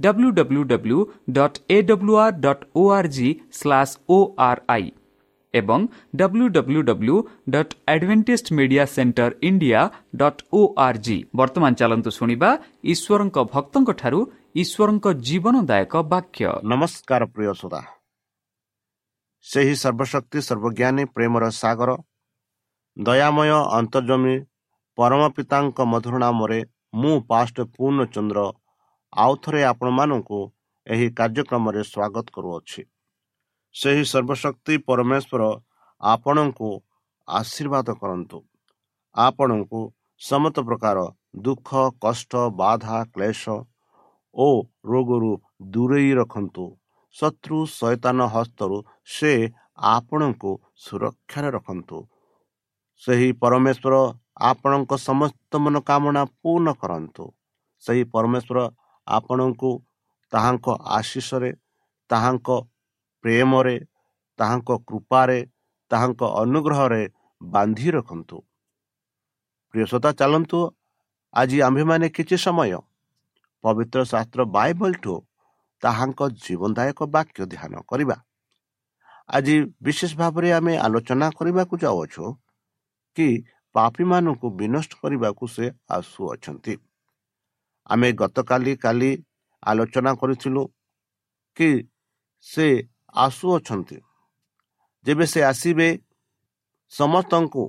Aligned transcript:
dot 0.00 1.58
O 2.74 2.90
R 2.90 3.08
G 3.08 3.40
slash 3.52 3.98
O 4.08 4.34
R 4.38 4.60
I 4.68 4.90
ଏବଂ 5.54 5.86
W 6.16 6.48
W 6.48 6.82
W 6.82 7.28
dot 7.50 7.74
Adventist 7.88 8.52
Media 8.52 8.86
Centre 8.86 9.30
India 9.42 9.90
dot 10.16 10.42
O 10.52 10.74
R 10.76 10.98
G 10.98 11.24
ବର୍ତ୍ତମାନ 11.36 11.74
ଚାଲନ୍ତୁ 11.74 12.10
ଶୁଣିବା 12.10 12.58
ଈଶ୍ୱରଙ୍କ 12.84 13.38
ଭକ୍ତଙ୍କଠାରୁ 13.52 14.32
ଈଶ୍ୱରଙ୍କ 14.54 15.06
ଜୀବନଦାୟକ 15.28 15.96
ବାକ୍ୟ 16.04 16.44
ନମସ୍କାର 16.64 17.24
ପ୍ରିୟ 17.34 17.54
ସୁଧା 17.54 17.82
ସେହି 19.44 19.74
ସର୍ବଶକ୍ତି 19.74 20.40
ସର୍ବଜ୍ଞାନୀ 20.40 21.04
ପ୍ରେମର 21.14 21.50
ସାଗର 21.52 21.96
ଦୟାମୟ 22.96 23.50
ଅନ୍ତର୍ଜମୀ 23.78 24.40
ପରମ 24.98 25.28
ପିତାଙ୍କ 25.28 25.84
ମଧୁର 25.84 26.18
ନାମରେ 26.18 26.64
ମୁଁ 26.94 27.20
ପାଷ୍ଟ 27.30 27.56
ପୂର୍ଣ୍ଣଚନ୍ଦ୍ର 27.74 28.63
ଆଉ 29.14 29.32
ଥରେ 29.42 29.60
ଆପଣମାନଙ୍କୁ 29.64 30.38
ଏହି 30.86 31.06
କାର୍ଯ୍ୟକ୍ରମରେ 31.18 31.82
ସ୍ୱାଗତ 31.92 32.26
କରୁଅଛି। 32.36 32.82
ସେହି 33.74 34.04
ସର୍ବଶକ୍ତି 34.04 34.74
ପରମେଶ୍ୱର 34.88 35.42
ଆପଣଙ୍କୁ 36.00 36.70
ଆଶୀର୍ବାଦ 37.28 37.88
କରନ୍ତୁ। 38.00 38.38
ଆପଣଙ୍କୁ 39.16 39.80
ସମସ୍ତ 40.20 40.58
ପ୍ରକାର 40.68 40.98
ଦୁଃଖ 41.44 41.70
କଷ୍ଟ 42.04 42.32
ବାଧା 42.60 42.98
କ୍ଲେଶ 43.14 43.42
ଓ 44.36 44.48
ରୋଗରୁ 44.84 45.32
ଦୂରେଇ 45.72 46.10
ରଖନ୍ତୁ। 46.20 46.64
ଶତ୍ରୁ 47.14 47.58
ସୈତାନ 47.72 48.18
ହସ୍ତରୁ 48.34 48.76
ସେ 49.14 49.32
ଆପଣଙ୍କୁ 49.94 50.50
ସୁରକ୍ଷାରେ 50.76 51.50
ରଖନ୍ତୁ। 51.56 51.98
ସେହି 53.02 53.28
ପରମେଶ୍ୱର 53.42 53.94
ଆପଣଙ୍କ 54.50 54.92
ସମସ୍ତ 55.08 55.52
ମନୋକାମନା 55.64 56.22
ପୂର୍ଣ୍ଣ 56.42 56.68
କରନ୍ତୁ। 56.82 57.24
ସେହି 57.82 58.04
ପରମେଶ୍ୱର 58.14 58.58
ଆପଣଙ୍କୁ 59.06 59.70
ତାହାଙ୍କ 60.32 60.66
ଆଶିଷରେ 60.98 61.50
ତାହାଙ୍କ 62.10 62.48
ପ୍ରେମରେ 63.24 63.76
ତାହାଙ୍କ 64.38 64.70
କୃପାରେ 64.88 65.38
ତାହାଙ୍କ 65.90 66.22
ଅନୁଗ୍ରହରେ 66.42 67.02
ବାନ୍ଧି 67.40 67.88
ରଖନ୍ତୁ। 67.90 68.38
ପ୍ରିୟସତା 69.74 70.10
ଚାଲନ୍ତୁ। 70.12 70.60
ଆଜି 71.34 71.58
ଆମ୍ଭେମାନେ 71.62 72.06
କିଛି 72.08 72.36
ସମୟ 72.36 72.72
ପବିତ୍ର 73.64 73.98
ଶାସ୍ତ୍ର 74.04 74.40
ବାଇବଲଠୁ 74.56 75.14
ତାହାଙ୍କ 75.82 76.20
ଜୀବନଦାୟକ 76.44 77.00
ବାକ୍ୟ 77.06 77.40
ଧ୍ୟାନ 77.52 77.74
କରିବା। 77.90 78.16
ଆଜି 79.28 79.54
ବିଶେଷ 79.82 80.10
ଭାବରେ 80.16 80.48
ଆମେ 80.52 80.74
ଆଲୋଚନା 80.76 81.28
କରିବାକୁ 81.38 81.74
ଯାଉଅଛୁ 81.84 82.24
କି 83.16 83.28
ପାପୀମାନଙ୍କୁ 83.74 84.46
ବିନଷ୍ଟ 84.50 84.92
କରିବାକୁ 85.02 85.44
ସେ 85.48 85.66
ଆସୁଅଛନ୍ତି। 85.88 86.74
ଆମେ 87.90 88.08
ଗତକାଲି 88.20 88.72
କାଲି 88.84 89.10
ଆଲୋଚନା 89.62 90.12
କରିଥିଲୁ 90.20 90.62
କି 91.56 91.70
ସେ 92.46 92.66
ଆସୁଅଛନ୍ତି। 93.24 93.98
ଯେବେ 95.06 95.24
ସେ 95.32 95.40
ଆସିବେ 95.50 95.88
ସମସ୍ତଙ୍କୁ 96.92 97.62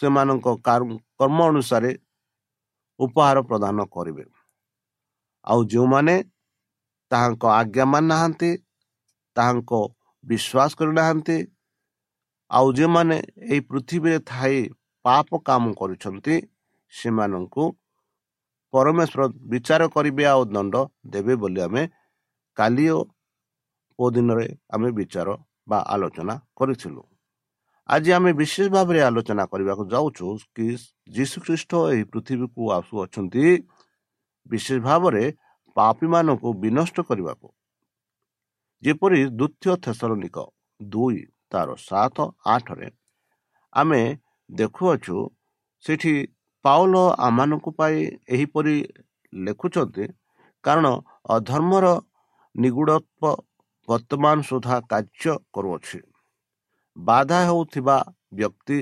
ସେମାନଙ୍କ 0.00 0.46
କର୍ମ 0.66 1.38
ଅନୁସାରେ 1.50 1.92
ଉପହାର 3.00 3.36
ପ୍ରଦାନ 3.48 3.78
କରିବେ। 3.94 4.24
ଆଉ 5.46 5.60
ଯେଉଁମାନେ 5.72 6.14
ତାହାଙ୍କ 7.10 7.42
ଆଜ୍ଞା 7.60 7.84
ମାନ 7.92 8.04
ନାହାନ୍ତି 8.10 8.50
ତାହାଙ୍କ 9.36 9.72
ବିଶ୍ୱାସ 10.24 10.70
କରିନାହାନ୍ତି 10.78 11.38
ଆଉ 12.50 12.66
ଯେଉଁମାନେ 12.78 13.16
ଏହି 13.44 13.60
ପୃଥିବୀରେ 13.68 14.18
ଥାଇ 14.30 14.58
ପାପ 15.04 15.28
କାମ 15.48 15.62
କରୁଛନ୍ତି 15.80 16.34
ସେମାନଙ୍କୁ 16.92 17.64
ପରମେଶ୍ୱର 18.72 19.22
ବିଚାର 19.52 19.82
କରିବେ 19.94 20.24
ଆଉ 20.32 20.42
ଦଣ୍ଡ 20.54 20.74
ଦେବେ 21.12 21.34
ବୋଲି 21.42 21.60
ଆମେ 21.66 21.82
କାଲି 22.56 22.86
ଓ 23.98 24.04
ଦିନରେ 24.14 24.46
ଆମେ 24.74 24.88
ବିଚାର 24.98 25.28
ବା 25.70 25.78
ଆଲୋଚନା 25.94 26.34
କରିଥିଲୁ। 26.58 27.02
ଆଜି 27.88 28.10
ଆମେ 28.16 28.30
ବିଶେଷ 28.40 28.66
ଭାବରେ 28.76 29.00
ଆଲୋଚନା 29.08 29.44
କରିବାକୁ 29.52 29.82
ଯାଉଛୁ 29.94 30.26
କି 30.56 30.66
ଯୀଶୁଖ୍ରୀଷ୍ଟ 31.16 31.72
ଏହି 31.92 32.04
ପୃଥିବୀକୁ 32.12 32.62
ଆସୁଅଛନ୍ତି 32.78 33.44
ବିଶେଷ 34.46 34.78
ଭାବରେ 34.88 35.24
ପାପୀମାନଙ୍କୁ 35.76 36.48
ବିନଷ୍ଟ 36.62 36.96
କରିବାକୁ। 37.08 37.48
ଯେପରି 38.82 39.20
ଦ୍ୱିତୀୟ 39.38 39.72
ଥେସରନିକ 39.84 40.36
ଦୁଇ 40.80 41.20
ତାର 41.52 41.68
ସାତ 41.88 42.16
ଆଠରେ 42.54 42.88
ଆମେ 43.72 44.02
ଦେଖୁଅଛୁ 44.50 45.16
ସେଠି 45.84 46.14
ପାଉଲ 46.64 46.94
ଆମମାନଙ୍କ 47.26 47.66
ପାଇଁ 47.78 47.98
ଏହିପରି 48.34 48.74
ଲେଖୁଛନ୍ତି 49.32 50.04
କାରଣ 50.64 50.86
ଅଧର୍ମର 51.36 51.86
ନିଗୁଡ଼ତ୍ୱ 52.54 53.40
ବର୍ତ୍ତମାନ 53.88 54.36
ସୁଦ୍ଧା 54.48 54.76
କାର୍ଯ୍ୟ 54.92 55.32
କରୁଅଛି। 55.54 55.98
ବାଧା 56.96 57.38
ହେଉଥିବା 57.48 57.96
ବ୍ୟକ୍ତି 58.38 58.78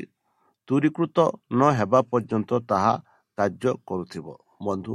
ଦୂରୀକୃତ 0.68 1.18
ନ 1.50 1.60
ହେବା 1.78 2.00
ପର୍ଯ୍ୟନ୍ତ 2.10 2.50
ତାହା 2.70 2.94
କାର୍ଯ୍ୟ 3.38 3.72
କରୁଥିବ। 3.88 4.26
ବନ୍ଧୁ 4.66 4.94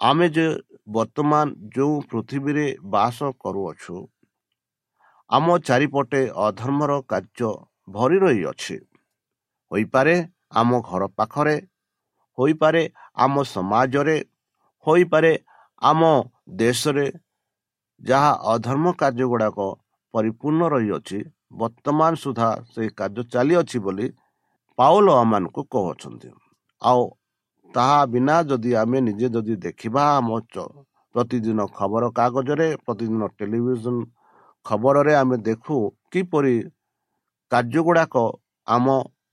ଆମେ 0.00 0.26
ଯେ 0.36 0.46
ବର୍ତ୍ତମାନ 0.94 1.44
ଯେଉଁ 1.74 1.96
ପୃଥିବୀରେ 2.10 2.66
ବାସ 2.94 3.18
କରୁଅଛୁ 3.42 3.96
ଆମ 5.30 5.46
ଚାରିପଟେ 5.66 6.22
ଅଧର୍ମର 6.46 6.92
କାର୍ଯ୍ୟ 7.10 7.50
ଭରି 7.88 8.18
ରହିଅଛି। 8.24 8.76
ହୋଇପାରେ 9.70 10.14
ଆମ 10.60 10.70
ଘର 10.88 11.02
ପାଖରେ 11.18 11.56
ହୋଇପାରେ 12.38 12.82
ଆମ 13.24 13.34
ସମାଜରେ 13.54 14.16
ହୋଇପାରେ 14.86 15.32
ଆମ 15.82 16.00
ଦେଶରେ 16.60 17.06
ଯାହା 18.00 18.32
ଅଧର୍ମ 18.52 18.86
କାର୍ଯ୍ୟ 19.00 19.26
ଗୁଡ଼ାକ 19.32 19.58
ପରିପୂର୍ଣ୍ଣ 20.14 20.62
ରହିଅଛି 20.74 21.18
ବର୍ତ୍ତମାନ 21.60 22.12
ସୁଦ୍ଧା 22.22 22.50
ସେ 22.72 22.82
କାର୍ଯ୍ୟ 22.98 23.22
ଚାଲିଅଛି 23.32 23.78
ବୋଲି 23.86 24.06
ପାଉଲ 24.78 25.06
ଆମମାନଙ୍କୁ 25.22 25.60
କହୁଅଛନ୍ତି। 25.72 26.28
ଆଉ 26.82 27.02
ତାହା 27.70 28.00
ବିନା 28.12 28.36
ଯଦି 28.50 28.70
ଆମେ 28.82 28.98
ନିଜେ 29.08 29.28
ଯଦି 29.34 29.54
ଦେଖିବା 29.66 30.02
ଆମ 30.18 30.28
ପ୍ରତିଦିନ 31.14 31.60
ଖବର 31.78 32.04
କାଗଜରେ 32.18 32.68
ପ୍ରତିଦିନ 32.84 33.22
ଟେଲିଭିଜନ 33.38 33.96
ଖବରରେ 34.66 35.14
ଆମେ 35.22 35.36
ଦେଖୁ 35.48 35.76
କିପରି 36.12 36.56
କାର୍ଯ୍ୟ 37.52 37.80
ଗୁଡ଼ାକ 37.86 38.14
ଆମ 38.66 38.86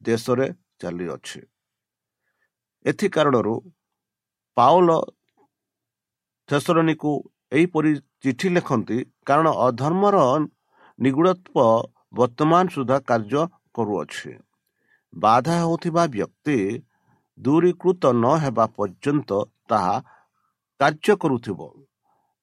ଦେଶରେ 0.07 0.45
ଚାଲିଅଛି। 0.81 1.39
ଏଥି 2.85 3.07
କାରଣରୁ 3.15 3.55
ପାଉଲ 4.57 4.89
ଶେଷରଣୀକୁ 6.49 7.11
ଏହିପରି 7.51 7.91
ଚିଠି 8.23 8.47
ଲେଖନ୍ତି 8.55 8.97
କାରଣ 9.25 9.47
ଅଧର୍ମର 9.65 10.17
ନିଗୁଡ଼ତ୍ୱ 10.99 11.87
ବର୍ତ୍ତମାନ 12.17 12.63
ସୁଦ୍ଧା 12.75 12.97
କାର୍ଯ୍ୟ 13.09 13.41
କରୁଅଛି। 13.75 14.31
ବାଧା 15.13 15.53
ହେଉଥିବା 15.61 16.03
ବ୍ୟକ୍ତି 16.15 16.57
ଦୂରୀକୃତ 17.37 18.03
ନ 18.13 18.25
ହେବା 18.43 18.65
ପର୍ଯ୍ୟନ୍ତ 18.77 19.29
ତାହା 19.69 19.95
କାର୍ଯ୍ୟ 20.79 21.13
କରୁଥିବ। 21.23 21.59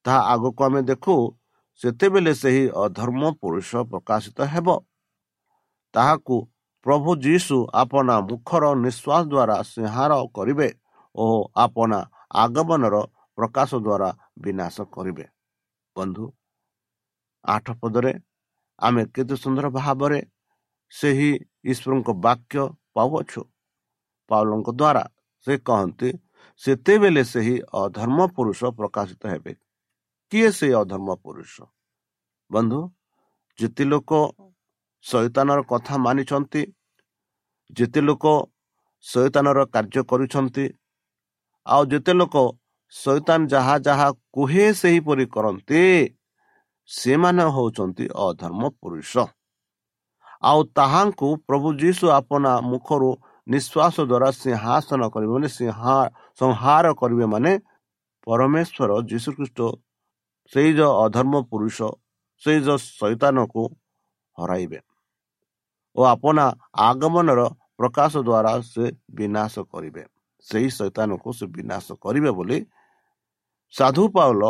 ତାହା 0.05 0.21
ଆଗକୁ 0.33 0.61
ଆମେ 0.67 0.81
ଦେଖୁ 0.91 1.15
ସେତେବେଳେ 1.81 2.33
ସେହି 2.43 2.65
ଅଧର୍ମ 2.85 3.23
ପୁରୁଷ 3.41 3.71
ପ୍ରକାଶିତ 3.91 4.39
ହେବ। 4.53 4.69
ତାହାକୁ 5.95 6.37
ପ୍ରଭୁ 6.87 7.11
ଯୀଶୁ 7.17 7.57
ଆପଣା 7.75 8.15
ମୁଖର 8.31 8.65
ନିଶ୍ୱାସ 8.85 9.23
ଦ୍ୱାରା 9.33 9.57
ସଂହାର 9.75 10.13
କରିବେ 10.37 10.69
ଓ 11.15 11.25
ଆପଣା 11.57 11.99
ଆଗମନର 12.43 12.97
ପ୍ରକାଶ 13.39 13.71
ଦ୍ୱାରା 13.87 14.09
ବିନାଶ 14.39 14.77
କରିବେ। 14.95 15.25
ବନ୍ଧୁ 15.97 16.25
ଆଠ 17.45 17.67
ପଦରେ 17.81 18.13
ଆମେ 18.79 19.03
କେତେ 19.15 19.35
ସୁନ୍ଦର 19.43 19.67
ଭାବରେ 19.79 20.21
ସେହି 20.93 21.31
ଈଶ୍ୱରଙ୍କ 21.71 22.09
ବାକ୍ୟ 22.27 22.63
ପାଉଅଛୁ। 22.95 23.43
ପାଉଲଙ୍କ 24.31 24.69
ଦ୍ୱାରା 24.81 25.05
ସେ 25.47 25.53
କହନ୍ତି 25.59 26.11
ସେତେବେଳେ 26.63 27.23
ସେହି 27.33 27.57
ଅଧର୍ମ 27.83 28.19
ପୁରୁଷ 28.37 28.61
ପ୍ରକାଶିତ 28.79 29.23
ହେବେ। 29.33 29.53
କିଏ 30.33 30.49
ସେ 30.59 30.67
ଅଧର୍ମ 30.83 31.09
ପୁରୁଷ? 31.25 31.55
ବନ୍ଧୁ 32.51 32.81
ଯେତେ 33.59 33.85
ଲୋକ 33.85 34.11
ଶୈତାନର 35.05 35.61
କଥା 35.63 35.95
ମାନିଛନ୍ତି 35.97 36.63
ଯେତେ 37.71 38.01
ଲୋକ 38.09 38.25
ଶୈତାନର 39.05 39.59
କାର୍ଯ୍ୟ 39.75 40.03
କରୁଛନ୍ତି 40.11 40.65
ଆଉ 41.67 41.83
ଯେତେ 41.93 42.13
ଲୋକ 42.21 42.35
ଶୈତାନ 42.95 43.41
ଯାହା 43.53 43.75
ଯାହା 43.87 44.09
କୁହେ 44.35 44.67
ସେହିପରି 44.81 45.25
କରନ୍ତି 45.35 45.83
ସେମାନେ 46.91 47.45
ହେଉଛନ୍ତି 47.57 48.05
ଅଧର୍ମ 48.27 48.63
ପୁରୁଷ। 48.81 49.13
ଆଉ 50.43 50.61
ତାହାଙ୍କୁ 50.79 51.29
ପ୍ରଭୁ 51.49 51.69
ଯୀଶୁ 51.83 52.07
ଆପଣା 52.21 52.53
ମୁଖରୁ 52.71 53.11
ନିଶ୍ୱାସ 53.47 53.97
ଦ୍ୱାରା 54.11 54.29
ସିଂହାସନ 54.43 55.01
କରିବେ 55.15 55.33
ମାନେ 55.37 55.49
ସଂହାର 56.41 56.87
କରିବେ 57.01 57.27
ମାନେ 57.35 57.53
ପରମେଶ୍ୱର 58.27 58.91
ଯୀଶୁଖ୍ରୀଷ୍ଟ 59.11 59.59
ସେଇ 60.53 60.71
ଯେଉଁ 60.79 60.93
ଅଧର୍ମ 61.05 61.35
ପୁରୁଷ 61.51 61.79
ସେଇ 62.43 62.59
ଯେଉଁ 62.67 62.79
ଶୈତାନକୁ 62.99 63.63
ହରାଇବେ। 64.39 64.79
ଓ 65.97 66.01
ଆପଣା 66.15 66.45
ଆଗମନର 66.89 67.41
ପ୍ରକାଶ 67.79 68.13
ଦ୍ୱାରା 68.29 68.53
ସେ 68.73 68.85
ବିନାଶ 69.19 69.55
କରିବେ। 69.73 70.03
ସେହି 70.47 70.69
ଶୈତାନକୁ 70.79 71.31
ସେ 71.39 71.45
ବିନାଶ 71.57 71.87
କରିବେ 72.05 72.31
ବୋଲି 72.39 72.59
ସାଧୁ 73.75 74.05
ପାଉଲ 74.17 74.43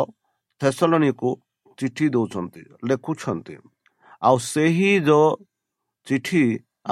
ଫେସଲଣୀକୁ 0.61 1.29
ଚିଠି 1.79 2.05
ଦେଉଛନ୍ତି 2.13 2.61
ଲେଖୁଛନ୍ତି। 2.89 3.55
ଆଉ 4.21 4.35
ସେହି 4.53 4.91
ଯେଉଁ 5.07 5.27
ଚିଠି 6.07 6.43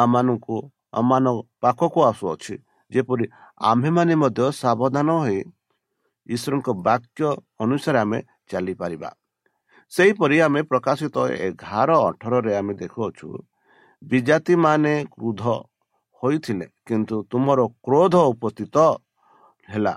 ଆମମାନଙ୍କୁ 0.04 0.58
ଆମମାନଙ୍କ 1.00 1.40
ପାଖକୁ 1.64 2.00
ଆସୁଅଛି 2.12 2.56
ଯେପରି 2.92 3.26
ଆମ୍ଭେମାନେ 3.62 4.14
ମଧ୍ୟ 4.24 4.46
ସାବଧାନ 4.62 5.08
ହୋଇ 5.24 5.40
ଈଶ୍ୱରଙ୍କ 6.30 6.68
ବାକ୍ୟ 6.88 7.22
ଅନୁସାରେ 7.64 7.98
ଆମେ 8.06 8.20
ଚାଲିପାରିବା। 8.50 9.10
ସେହିପରି 9.92 10.38
ଆମେ 10.46 10.60
ପ୍ରକାଶିତ 10.72 11.16
ଏଗାର 11.48 11.90
ଅଠରରେ 12.08 12.52
ଆମେ 12.60 12.74
ଦେଖୁଅଛୁ 12.82 13.28
ବିଜାତିମାନେ 14.02 14.94
କ୍ରୋଧ 15.14 15.42
ହୋଇଥିଲେ 16.24 16.66
କିନ୍ତୁ 16.88 17.16
ତୁମର 17.32 17.60
କ୍ରୋଧ 17.86 18.16
ଉପସ୍ଥିତ 18.32 18.78
ହେଲା। 19.68 19.94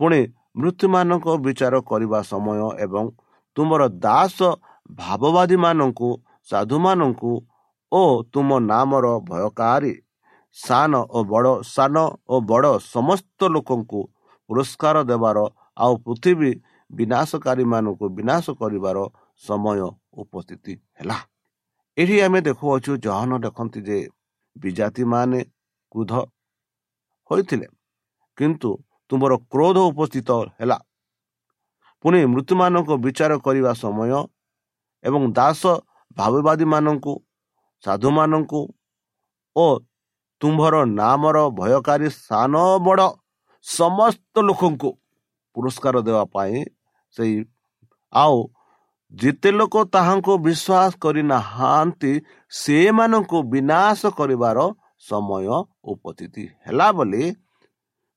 ପୁଣି 0.00 0.20
ମୃତ୍ୟୁମାନଙ୍କ 0.60 1.26
ବିଚାର 1.44 1.74
କରିବା 1.90 2.20
ସମୟ 2.30 2.60
ଏବଂ 2.84 3.04
ତୁମର 3.56 3.82
ଦାସ 4.04 4.38
ଭାବବାଦୀମାନଙ୍କୁ 5.00 6.08
ସାଧୁମାନଙ୍କୁ 6.50 7.32
ଓ 7.92 8.02
ତୁମ 8.32 8.48
ନାମର 8.70 9.06
ଭୟକାରୀ 9.28 9.94
ସାନ 10.56 10.92
ଓ 11.16 11.18
ବଡ଼ 11.32 11.52
ସାନ 11.74 11.96
ଓ 12.32 12.34
ବଡ଼ 12.50 12.72
ସମସ୍ତ 12.94 13.40
ଲୋକଙ୍କୁ 13.54 14.00
ପୁରସ୍କାର 14.50 14.96
ଦେବାର 15.10 15.38
ଆଉ 15.84 15.92
ପୃଥିବୀ 16.04 16.50
ବିନାଶକାରୀମାନଙ୍କୁ 16.90 18.06
ବିନାଶ 18.16 18.44
କରିବାର 18.60 18.98
ସମୟ 19.42 19.80
ଉପସ୍ଥିତି 20.22 20.72
ହେଲା। 20.98 21.18
ଏଠି 21.96 22.16
ଆମେ 22.24 22.40
ଦେଖୁଅଛୁ 22.46 22.92
ଜହନ 23.04 23.30
ଦେଖନ୍ତି 23.44 23.80
ଯେ 23.88 23.98
ବିଜାତିମାନେ 24.56 25.40
କ୍ରୋଧ 25.92 26.12
ହୋଇଥିଲେ 27.30 27.66
କିନ୍ତୁ 28.38 28.70
ତୁମର 29.10 29.32
କ୍ରୋଧ 29.52 29.76
ଉପସ୍ଥିତ 29.90 30.30
ହେଲା। 30.58 30.78
ପୁଣି 32.04 32.18
ମୃତ୍ୟୁମାନଙ୍କୁ 32.32 32.94
ବିଚାର 33.04 33.32
କରିବା 33.46 33.72
ସମୟ 33.82 34.12
ଏବଂ 35.04 35.22
ଦାସ 35.38 35.62
ଭାବବାଦୀମାନଙ୍କୁ 36.18 37.12
ସାଧୁମାନଙ୍କୁ 37.84 38.60
ଓ 39.56 39.66
ତୁମ୍ଭର 40.40 40.74
ନାମର 41.00 41.36
ଭୟକାରୀ 41.58 42.08
ସାନ 42.26 42.54
ବଡ଼ 42.86 43.06
ସମସ୍ତ 43.64 44.34
ଲୋକଙ୍କୁ 44.48 44.90
ପୁରସ୍କାର 45.56 45.96
ଦେବା 46.06 46.24
ପାଇଁ 46.34 46.56
ସେଇ 47.16 47.34
ଆଉ 48.12 48.36
ଯେତେ 49.12 49.50
ଲୋକ 49.50 49.74
ତାହାଙ୍କୁ 49.94 50.32
ବିଶ୍ୱାସ 50.46 50.90
କରିନାହାନ୍ତି 51.04 52.12
ସେମାନଙ୍କୁ 52.52 53.38
ବିନାଶ 53.52 54.00
କରିବାର 54.18 54.58
ସମୟ 55.08 55.46
ଉପସ୍ଥିତି 55.92 56.44
ହେଲା 56.66 56.88
ବୋଲି 56.96 57.24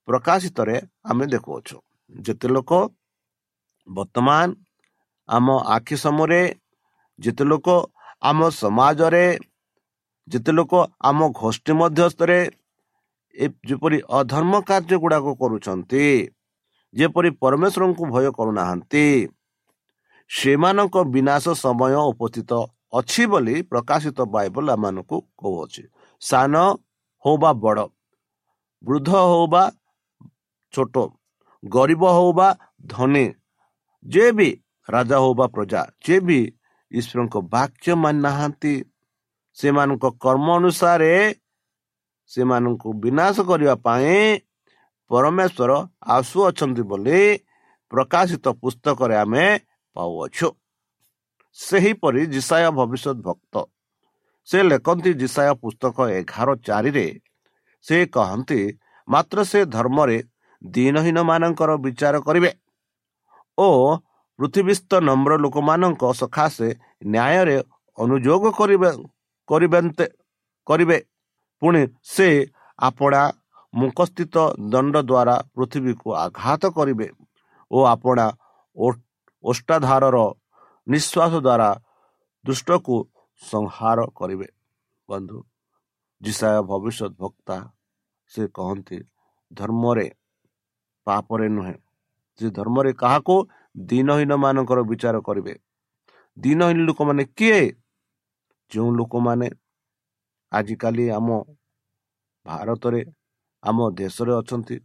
ପ୍ରକାଶିତରେ 0.08 0.76
ଆମେ 1.10 1.26
ଦେଖୁଅଛୁ। 1.34 1.78
ଯେତେ 2.26 2.48
ଲୋକ 2.56 2.72
ବର୍ତ୍ତମାନ 3.88 4.48
ଆମ 5.30 5.48
ଆଖି 5.76 5.96
ସମୟରେ 6.04 6.42
ଯେତେ 7.20 7.44
ଲୋକ 7.52 7.68
ଆମ 8.22 8.40
ସମାଜରେ 8.62 9.26
ଯେତେ 10.28 10.52
ଲୋକ 10.58 10.74
ଆମ 11.08 11.20
ଗୋଷ୍ଠୀ 11.40 11.72
ମଧ୍ୟସ୍ଥରେ 11.80 12.40
ଯେପରି 13.70 13.98
ଅଧର୍ମ 14.20 14.54
କାର୍ଯ୍ୟ 14.70 14.96
ଗୁଡ଼ାକ 15.04 15.26
କରୁଛନ୍ତି 15.42 16.06
ଯେପରି 16.94 17.30
ପରମେଶ୍ୱରଙ୍କୁ 17.42 18.04
ଭୟ 18.14 18.26
କରୁନାହାନ୍ତି 18.38 19.06
ସେମାନଙ୍କ 20.34 20.96
ବିନାଶ 21.14 21.46
ସମୟ 21.64 21.96
ଉପସ୍ଥିତ 22.12 22.52
ଅଛି 23.00 23.24
ବୋଲି 23.32 23.56
ପ୍ରକାଶିତ 23.72 24.20
ବାଇବଲ 24.36 24.66
ଆମମାନଙ୍କୁ 24.76 25.18
କହୁଅଛି। 25.40 25.84
ସାନ 26.22 26.54
ହଉ 27.26 27.36
ବା 27.44 27.52
ବଡ଼ 27.64 27.86
ବୃଦ୍ଧ 28.84 29.10
ହଉ 29.32 29.46
ବା 29.54 29.64
ଛୋଟ 30.74 30.96
ଗରିବ 31.64 32.04
ହଉ 32.18 32.32
ବା 32.40 32.48
ଧନୀ 32.94 33.26
ଯେ 34.06 34.26
ବି 34.38 34.50
ରାଜା 34.90 35.18
ହଉ 35.24 35.34
ବା 35.40 35.46
ପ୍ରଜା 35.56 35.82
ଯେ 36.06 36.16
ବି 36.28 36.40
ଈଶ୍ୱରଙ୍କ 36.92 37.36
ବାକ୍ୟ 37.56 37.92
ମାନି 38.04 38.20
ନାହାନ୍ତି 38.26 38.74
ସେମାନଙ୍କ 39.58 40.06
କର୍ମ 40.24 40.48
ଅନୁସାରେ 40.60 41.14
ସେମାନଙ୍କୁ 42.32 42.90
ବିନାଶ 43.04 43.36
କରିବା 43.50 43.76
ପାଇଁ 43.86 44.18
ପରମେଶ୍ୱର 45.12 45.72
ଆସୁଅଛନ୍ତି 46.18 46.84
ବୋଲି 46.92 47.22
ପ୍ରକାଶିତ 47.92 48.46
ପୁସ୍ତକରେ 48.62 49.16
ଆମେ 49.24 49.46
ପାଉଅଛୁ। 49.96 50.48
ସେହିପରି 51.58 52.22
ଜିସାୟ 52.34 52.66
ଭବିଷ୍ୟତ 52.78 53.18
ଭକ୍ତ। 53.28 53.56
ସେ 54.48 54.60
ଲେଖନ୍ତି 54.70 55.12
ଜିସାୟ 55.22 55.52
ପୁସ୍ତକ 55.62 55.98
ଏଗାର 56.20 56.50
ଚାରିରେ 56.68 57.06
ସେ 57.86 57.98
କହନ୍ତି 58.16 58.60
ମାତ୍ର 59.08 59.38
ସେ 59.52 59.60
ଧର୍ମରେ 59.76 60.18
ଦିନହୀନ 60.62 61.18
ମାନଙ୍କର 61.30 61.72
ବିଚାର 61.86 62.16
କରିବେ 62.28 62.52
ଓ 63.58 63.68
ପୃଥିବୀସ୍ଥ 64.40 64.92
ନମ୍ର 65.08 65.32
ଲୋକମାନଙ୍କ 65.44 66.04
ସକାଶେ 66.22 66.70
ନ୍ୟାୟରେ 67.06 67.58
ଅନୁଯୋଗ 67.98 68.44
କରିବେ 68.60 68.90
କରିବେ। 70.68 70.98
ପୁଣି 71.62 71.82
ସେ 72.06 72.28
ଆପଣା 72.80 73.22
ମୁଖସ୍ଥିତ 73.74 74.36
ଦଣ୍ଡ 74.72 74.96
ଦ୍ୱାରା 75.02 75.36
ପୃଥିବୀକୁ 75.56 76.08
ଆଘାତ 76.16 76.64
କରିବେ 76.78 77.08
ଓ 77.72 77.78
ଆପଣା 77.94 78.26
ଓଷ୍ଟାଧାରର 79.44 80.18
ନିଶ୍ୱାସ 80.88 81.34
ଦ୍ୱାରା 81.46 81.70
ଦୁଷ୍ଟକୁ 82.46 82.96
ସଂହାର 83.42 84.00
କରିବେ। 84.16 84.48
ବନ୍ଧୁ 85.10 85.38
ଜିସାୟ 86.22 86.60
ଭବିଷ୍ୟତ 86.70 87.14
ବକ୍ତା 87.20 87.56
ସେ 88.32 88.44
କହନ୍ତି 88.48 88.98
ଧର୍ମରେ 89.52 90.08
ପାପରେ 91.08 91.48
ନୁହେଁ। 91.50 91.78
ସେ 92.40 92.48
ଧର୍ମରେ 92.50 92.92
କାହାକୁ 92.94 93.36
ଦିନହୀନ 93.76 94.32
ମାନଙ୍କର 94.36 94.80
ବିଚାର 94.84 95.16
କରିବେ। 95.22 95.54
ଦିନହୀନ 96.38 96.80
ଲୋକମାନେ 96.88 97.24
କିଏ? 97.38 97.62
ଯେଉଁ 98.72 98.90
ଲୋକମାନେ 98.96 99.48
ଆଜିକାଲି 100.52 101.06
ଆମ 101.10 101.28
ଭାରତରେ 102.46 103.02
ଆମ 103.64 103.78
ଦେଶରେ 103.92 104.34
ଅଛନ୍ତି 104.34 104.76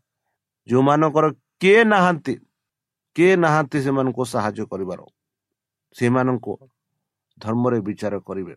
ଯେଉଁମାନଙ୍କର 0.68 1.26
କିଏ 1.60 1.80
ନାହାନ୍ତି 1.84 2.34
କିଏ 3.18 3.36
ନାହାନ୍ତି 3.36 3.78
ସେମାନଙ୍କୁ 3.82 4.24
ସାହାଯ୍ୟ 4.24 4.64
କରିବାର। 4.66 5.00
ସେମାନଙ୍କୁ 5.96 6.52
ଧର୍ମରେ 7.38 7.80
ବିଚାର 7.80 8.14
କରିବେ। 8.20 8.54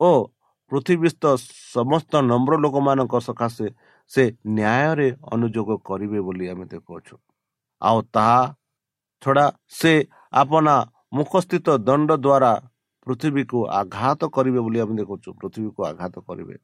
ଓ 0.00 0.10
ପୃଥିବୀସ୍ଥ 0.72 1.22
ସମସ୍ତ 1.74 2.12
ନମ୍ର 2.22 2.52
ଲୋକମାନଙ୍କ 2.56 3.14
ସକାଶେ 3.20 3.66
ସେ 4.08 4.22
ନ୍ୟାୟରେ 4.48 5.08
ଅନୁଯୋଗ 5.32 5.78
କରିବେ 5.84 6.20
ବୋଲି 6.20 6.48
ଆମେ 6.48 6.64
ଦେଖୁଅଛୁ। 6.64 7.16
ଆଉ 7.82 7.98
ତାହା 8.12 8.54
ଛଡ଼ା 9.22 9.46
ସେ 9.68 9.92
ଆପଣା 10.32 10.74
ମୁଖସ୍ଥିତ 11.12 11.66
ଦଣ୍ଡ 11.78 12.10
ଦ୍ୱାରା 12.16 12.52
ପୃଥିବୀକୁ 13.06 13.58
ଆଘାତ 13.66 14.20
କରିବେ 14.26 14.60
ବୋଲି 14.60 14.78
ଆମେ 14.80 14.94
ଦେଖୁଛୁ 14.96 15.28
ପୃଥିବୀକୁ 15.40 15.80
ଆଘାତ 15.84 16.14
କରିବେ। 16.20 16.56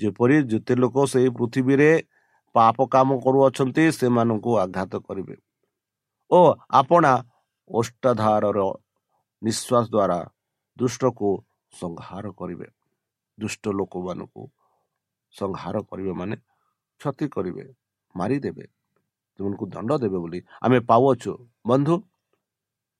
ଯେପରି 0.00 0.36
ଯେତେ 0.42 0.74
ଲୋକ 0.74 0.96
ସେଇ 1.06 1.28
ପୃଥିବୀରେ 1.28 1.90
ପାପ 2.54 2.76
କାମ 2.86 3.08
କରୁଅଛନ୍ତି 3.20 3.84
ସେମାନଙ୍କୁ 3.92 4.50
ଆଘାତ 4.58 4.92
କରିବେ। 4.96 5.49
ଓ 6.30 6.40
ଆପଣା 6.80 7.12
ଓଷ୍ଟାଧାରର 7.70 8.58
ନିଶ୍ୱାସ 9.42 9.84
ଦ୍ୱାରା 9.94 10.18
ଦୁଷ୍ଟକୁ 10.76 11.28
ସଂହାର 11.72 12.24
କରିବେ। 12.38 12.68
ଦୁଷ୍ଟ 13.38 13.64
ଲୋକମାନଙ୍କୁ 13.78 14.42
ସଂହାର 15.34 15.76
କରିବେ 15.90 16.12
ମାନେ 16.20 16.36
କ୍ଷତି 17.00 17.26
କରିବେ 17.34 17.64
ମାରିଦେବେ 18.14 18.64
ସେମାନଙ୍କୁ 19.38 19.64
ଦଣ୍ଡ 19.74 19.90
ଦେବେ 20.02 20.18
ବୋଲି 20.22 20.40
ଆମେ 20.64 20.78
ପାଉଅଛୁ। 20.90 21.32
ବନ୍ଧୁ 21.68 21.94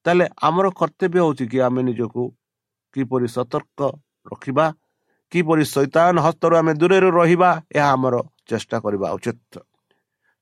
ତାହେଲେ 0.06 0.26
ଆମର 0.48 0.66
କର୍ତ୍ତବ୍ୟ 0.80 1.18
ହେଉଛି 1.24 1.44
କି 1.52 1.58
ଆମେ 1.66 1.80
ନିଜକୁ 1.88 2.22
କିପରି 2.94 3.26
ସତର୍କ 3.36 3.80
ରଖିବା 4.32 4.66
କିପରି 5.32 5.64
ଶୈତାନ 5.74 6.14
ହସ୍ତରୁ 6.26 6.54
ଆମେ 6.60 6.72
ଦୂରରେ 6.80 7.10
ରହିବା 7.18 7.50
ଏହା 7.76 7.88
ଆମର 7.94 8.14
ଚେଷ୍ଟା 8.48 8.76
କରିବା 8.84 9.08
ଉଚିତ। 9.16 9.54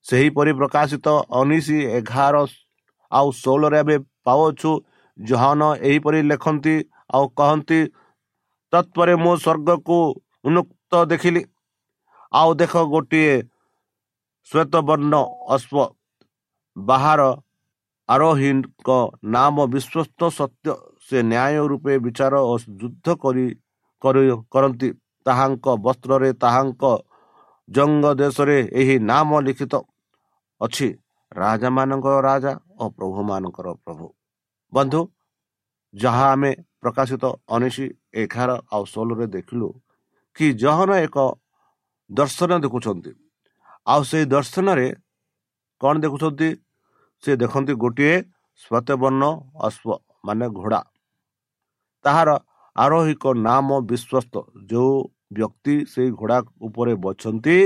ସେହିପରି 0.07 0.53
ପ୍ରକାଶିତ 0.61 1.07
ଉଣେଇଶ 1.41 1.69
ଏଗାର 1.99 2.37
ଆଉ 3.13 3.27
ଷୋହଳରେ 3.41 3.79
ଆମେ 3.83 3.97
ପାଉଛୁ 4.27 4.71
ଜହାନ 5.19 5.61
ଏହିପରି 5.89 6.21
ଲେଖନ୍ତି 6.31 6.75
ଆଉ 7.15 7.25
କହନ୍ତି 7.39 7.81
ତତ୍ପରେ 8.73 9.15
ମୁଁ 9.23 9.35
ସ୍ୱର୍ଗକୁ 9.37 9.99
ଉନ୍ନୁକ୍ତ 10.47 10.93
ଦେଖିଲି। 11.13 11.43
ଆଉ 12.33 12.51
ଦେଖ 12.61 12.73
ଗୋଟିଏ 12.93 13.35
ଶ୍ଵେତବର୍ଣ୍ଣ 14.51 15.15
ଅଶ୍ଵ 15.55 15.75
ବାହାର 16.77 17.21
ଆରୋହୀଙ୍କ 18.09 18.89
ନାମ 19.35 19.57
ବିଶ୍ୱସ୍ତ 19.73 20.21
ସତ୍ୟ। 20.39 20.73
ସେ 21.07 21.19
ନ୍ୟାୟ 21.25 21.55
ରୂପେ 21.71 21.95
ବିଚାର 22.05 22.35
ଓ 22.51 22.55
ଯୁଦ୍ଧ 22.81 23.07
କରି 23.23 23.47
କରନ୍ତି। 24.03 24.89
ତାହାଙ୍କ 25.27 25.67
ବସ୍ତ୍ରରେ 25.85 26.31
ତାହାଙ୍କ 26.43 26.85
ଜଙ୍ଗ 27.69 28.05
ଦେଶରେ 28.21 28.59
ଏହି 28.81 28.97
ନାମ 29.11 29.31
ଲିଖିତ 29.47 29.75
ଅଛି। 30.61 30.89
ରାଜାମାନଙ୍କର 31.33 32.17
ରାଜା 32.29 32.53
ଓ 32.79 32.85
ପ୍ରଭୁମାନଙ୍କର 32.97 33.69
ପ୍ରଭୁ। 33.85 34.07
ବନ୍ଧୁ 34.73 35.01
ଯାହା 35.95 36.27
ଆମେ 36.33 36.51
ପ୍ରକାଶିତ 36.83 37.25
ଉଣେଇଶ 37.49 37.79
ଏଗାର 38.15 38.51
ଆଉ 38.73 38.85
ଷୋହଳରେ 38.93 39.27
ଦେଖିଲୁ 39.27 39.69
କି 40.37 40.47
ଜହନ 40.63 40.91
ଏକ 41.07 41.17
ଦର୍ଶନ 42.11 42.51
ଦେଖୁଛନ୍ତି। 42.65 43.13
ଆଉ 43.87 44.03
ସେଇ 44.11 44.25
ଦର୍ଶନରେ 44.35 44.87
କ'ଣ 45.81 45.95
ଦେଖୁଛନ୍ତି? 46.05 46.49
ସେ 47.25 47.31
ଦେଖନ୍ତି 47.37 47.73
ଗୋଟିଏ 47.75 48.15
ଶ୍ଵେତବର୍ଣ୍ଣ 48.63 49.23
ଅଶ୍ଵ 49.67 49.89
ମାନେ 50.27 50.47
ଘୋଡ଼ା। 50.49 50.81
ତାହାର 52.05 52.29
ଆରୋହିକ 52.77 53.25
ନାମ 53.47 53.69
ବିଶ୍ୱସ୍ତ। 53.91 54.35
ଯେଉଁ 54.71 54.95
ବ୍ୟକ୍ତି 55.33 55.75
ସେଇ 55.93 56.11
ଘୋଡ଼ା 56.11 56.39
ଉପରେ 56.61 56.93
ବଛନ୍ତି 57.05 57.57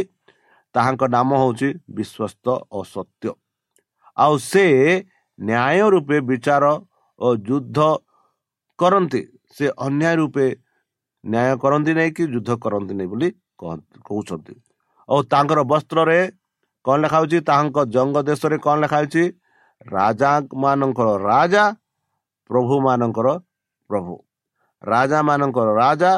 ତାହାଙ୍କ 0.75 1.02
ନାମ 1.16 1.31
ହେଉଛି 1.42 1.69
ବିଶ୍ୱସ୍ତ 1.97 2.47
ଓ 2.73 2.78
ସତ୍ୟ। 2.85 3.28
ଆଉ 4.16 4.35
ସେ 4.50 4.64
ନ୍ୟାୟ 5.38 5.85
ରୂପେ 5.95 6.16
ବିଚାର 6.28 6.64
ଓ 7.19 7.28
ଯୁଦ୍ଧ 7.49 7.78
କରନ୍ତି। 8.78 9.23
ସେ 9.56 9.65
ଅନ୍ୟାୟ 9.87 10.15
ରୂପେ 10.21 10.47
ନ୍ୟାୟ 11.25 11.52
କରନ୍ତି 11.63 11.93
ନାହିଁ 11.99 12.13
କି 12.17 12.25
ଯୁଦ୍ଧ 12.34 12.50
କରନ୍ତି 12.65 12.95
ନାହିଁ 12.99 13.08
ବୋଲି 13.13 13.28
କହୁଛନ୍ତି। 14.06 14.54
ଓ 15.08 15.17
ତାଙ୍କର 15.32 15.60
ବସ୍ତ୍ରରେ 15.73 16.19
କ'ଣ 16.84 16.97
ଲେଖା 17.02 17.17
ହେଉଛି 17.19 17.39
ତାହାଙ୍କ 17.49 17.78
ଜଙ୍ଗ 17.95 18.17
ଦେଶରେ 18.28 18.56
କ'ଣ 18.65 18.76
ଲେଖା 18.82 18.97
ହେଉଛି 19.00 19.25
ରାଜା 19.87 20.32
ମାନଙ୍କର 20.65 21.08
ରାଜା 21.30 21.65
ପ୍ରଭୁ 22.50 22.75
ମାନଙ୍କର 22.87 23.28
ପ୍ରଭୁ। 23.91 24.15
ରାଜା 24.84 25.19
ମାନଙ୍କର 25.28 25.69
ରାଜା 25.82 26.13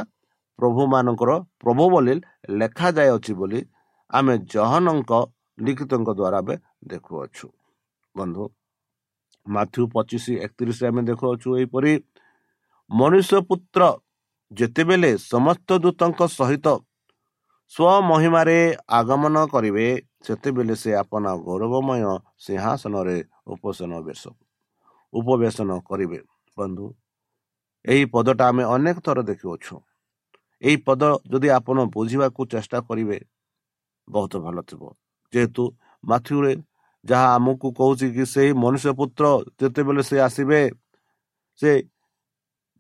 ପ୍ରଭୁ 0.59 0.83
ମାନଙ୍କର 0.95 1.31
ପ୍ରଭୁ 1.63 1.85
ବୋଲି 1.95 2.15
ଲେଖାଯାଇଅଛି 2.61 3.33
ବୋଲି 3.41 3.61
ଆମେ 4.11 4.35
ଜହନଙ୍କ 4.55 5.13
ଲିଖିତଙ୍କ 5.67 6.09
ଦ୍ୱାରା 6.19 6.39
ଆମେ 6.43 6.55
ଦେଖୁଅଛୁ। 6.91 7.47
ବନ୍ଧୁ। 8.15 8.45
ମାଥ୍ୟୁ 9.47 9.83
ପଚିଶ 9.95 10.25
ଏକତିରିଶରେ 10.47 10.87
ଆମେ 10.91 11.03
ଦେଖୁଅଛୁ 11.11 11.49
ଏହିପରି 11.59 11.93
ମନୁଷ୍ୟ 12.91 13.39
ପୁତ୍ର 13.49 13.83
ଯେତେବେଳେ 14.51 15.11
ସମସ୍ତ 15.33 15.69
ଦୂତଙ୍କ 15.85 16.21
ସହିତ 16.39 16.67
ସ୍ୱମହିମାରେ 17.73 18.59
ଆଗମନ 18.99 19.37
କରିବେ 19.55 19.87
ସେତେବେଳେ 20.27 20.75
ସେ 20.83 20.91
ଆପଣ 21.03 21.25
ଗୌରବମୟ 21.47 22.03
ସିଂହାସନରେ 22.45 23.19
ଉପସନ 23.53 23.93
ବେଶ 24.07 24.23
ଉପବେଶନ 25.13 25.71
କରିବେ। 25.89 26.19
ବନ୍ଧୁ 26.57 26.87
ଏହି 27.85 28.05
ପଦଟା 28.15 28.45
ଆମେ 28.51 28.65
ଅନେକ 28.75 28.97
ଥର 29.07 29.19
ଦେଖୁଅଛୁ। 29.31 29.75
ଏହି 30.63 30.77
ପଦ 30.87 31.03
ଯଦି 31.33 31.49
ଆପଣ 31.59 31.77
ବୁଝିବାକୁ 31.95 32.41
ଚେଷ୍ଟା 32.53 32.79
କରିବେ 32.89 33.19
ବହୁତ 34.09 34.33
ଭଲ 34.45 34.57
ଥିବ। 34.69 34.83
ଯେହେତୁ 35.33 35.63
ମାଥ୍ୟୁରେ 36.05 36.53
ଯାହା 37.05 37.29
ଆମକୁ 37.37 37.69
କହୁଛି 37.79 38.07
କି 38.17 38.25
ସେହି 38.25 38.53
ମନୁଷ୍ୟ 38.65 38.93
ପୁତ୍ର 38.99 39.25
ଯେତେବେଳେ 39.61 40.03
ସେ 40.03 40.17
ଆସିବେ 40.27 40.61
ସେ 41.61 41.71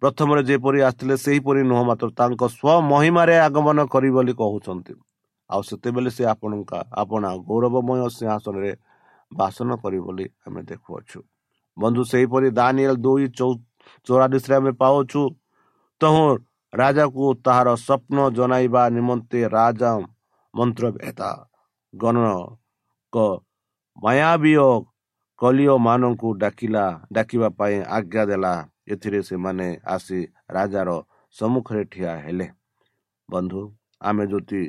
ପ୍ରଥମରେ 0.02 0.42
ଯେପରି 0.48 0.78
ଆସିଥିଲେ 0.88 1.16
ସେହିପରି 1.16 1.60
ନୁହଁ 1.70 1.82
ମାତ୍ର 1.88 2.08
ତାଙ୍କ 2.18 2.42
ସ୍ୱମହିମାରେ 2.56 3.37
ଆଗମନ 3.46 3.78
କରି 3.92 4.10
ବୋଲି 4.16 4.32
କହୁଛନ୍ତି। 4.40 4.94
ଆଉ 5.50 5.60
ସେତେବେଳେ 5.62 6.10
ସେ 6.16 6.24
ଆପଣଙ୍କ 6.24 6.72
ଆପଣ 7.02 7.22
ଗୌରବମୟ 7.48 8.00
ସିଂହାସନରେ 8.18 8.72
ବାସନ 9.32 9.68
କରି 9.82 9.98
ବୋଲି 10.06 10.26
ଆମେ 10.46 10.60
ଦେଖୁଅଛୁ। 10.70 11.18
ବନ୍ଧୁ 11.76 12.02
ସେହିପରି 12.12 12.48
ଦାନିଏଲ 12.58 12.96
ଦୁଇ 12.96 13.26
ଚଉରାଳିଶରେ 14.06 14.54
ଆମେ 14.60 14.72
ପାଉଛୁ। 14.82 15.22
ତହୁଁ 16.00 16.26
ରାଜାକୁ 16.72 17.24
ତାହାର 17.44 17.68
ସ୍ୱପ୍ନ 17.76 18.18
ଜଣାଇବା 18.37 18.82
ନିମନ୍ତେ 18.96 19.40
ରାଜା 19.56 19.90
ମନ୍ତ୍ରଭେତା 20.54 21.30
ଗଣକ 21.94 23.16
ମାୟାବୀୟ 24.02 24.66
କଲିଓମାନଙ୍କୁ 25.40 26.28
ଡାକିଲା 26.42 26.85
ଡାକିବା 27.16 27.48
ପାଇଁ 27.59 27.76
ଆଜ୍ଞା 27.96 28.22
ଦେଲା। 28.30 28.54
ଏଥିରେ 28.92 29.20
ସେମାନେ 29.28 29.68
ଆସି 29.94 30.18
ରାଜାର 30.54 30.90
ସମ୍ମୁଖରେ 31.37 31.83
ଠିଆ 31.92 32.12
ହେଲେ। 32.24 32.46
ବନ୍ଧୁ 33.28 33.62
ଆମେ 34.09 34.24
ଯଦି 34.33 34.62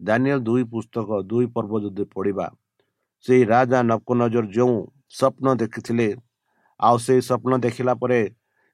ଦାନିଏଲ 0.00 0.38
ଦୁଇ 0.48 0.62
ପୁସ୍ତକ 0.72 1.08
ଦୁଇ 1.30 1.46
ପର୍ବ 1.54 1.72
ଯଦି 1.84 2.04
ପଢ଼ିବା 2.14 2.46
ସେଇ 3.24 3.42
ରାଜା 3.52 3.80
ନଜର 3.88 4.46
ଯେଉଁ 4.56 4.76
ସ୍ୱପ୍ନ 5.18 5.46
ଦେଖିଥିଲେ 5.62 6.08
ଆଉ 6.80 6.96
ସେଇ 7.06 7.20
ସ୍ୱପ୍ନ 7.28 7.52
ଦେଖିଲା 7.64 7.92
ପରେ 8.02 8.20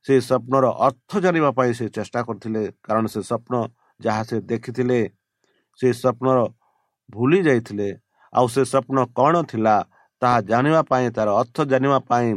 ସେଇ 0.07 0.21
ସ୍ୱପ୍ନର 0.29 0.65
ଅର୍ଥ 0.87 1.11
ଜାଣିବା 1.25 1.51
ପାଇଁ 1.59 1.73
ସେ 1.79 1.87
ଚେଷ୍ଟା 1.97 2.21
କରିଥିଲେ 2.27 2.63
କାରଣ 2.87 3.05
ସେ 3.15 3.21
ସ୍ୱପ୍ନ 3.31 3.55
ଯାହା 4.01 4.23
ସେ 4.29 4.37
ଦେଖିଥିଲେ 4.51 5.01
ସେ 5.81 5.89
ସ୍ୱପ୍ନର 5.93 6.39
ଭୁଲି 7.11 7.41
ଯାଇଥିଲେ 7.49 7.89
ଆଉ 8.33 8.47
ସେ 8.55 8.63
ସ୍ୱପ୍ନ 8.73 8.99
କ'ଣ 9.19 9.35
ଥିଲା 9.51 9.77
ତାହା 10.23 10.39
ଜାଣିବା 10.51 10.81
ପାଇଁ 10.91 11.07
ତାର 11.17 11.29
ଅର୍ଥ 11.41 11.57
ଜାଣିବା 11.73 11.99
ପାଇଁ 12.11 12.29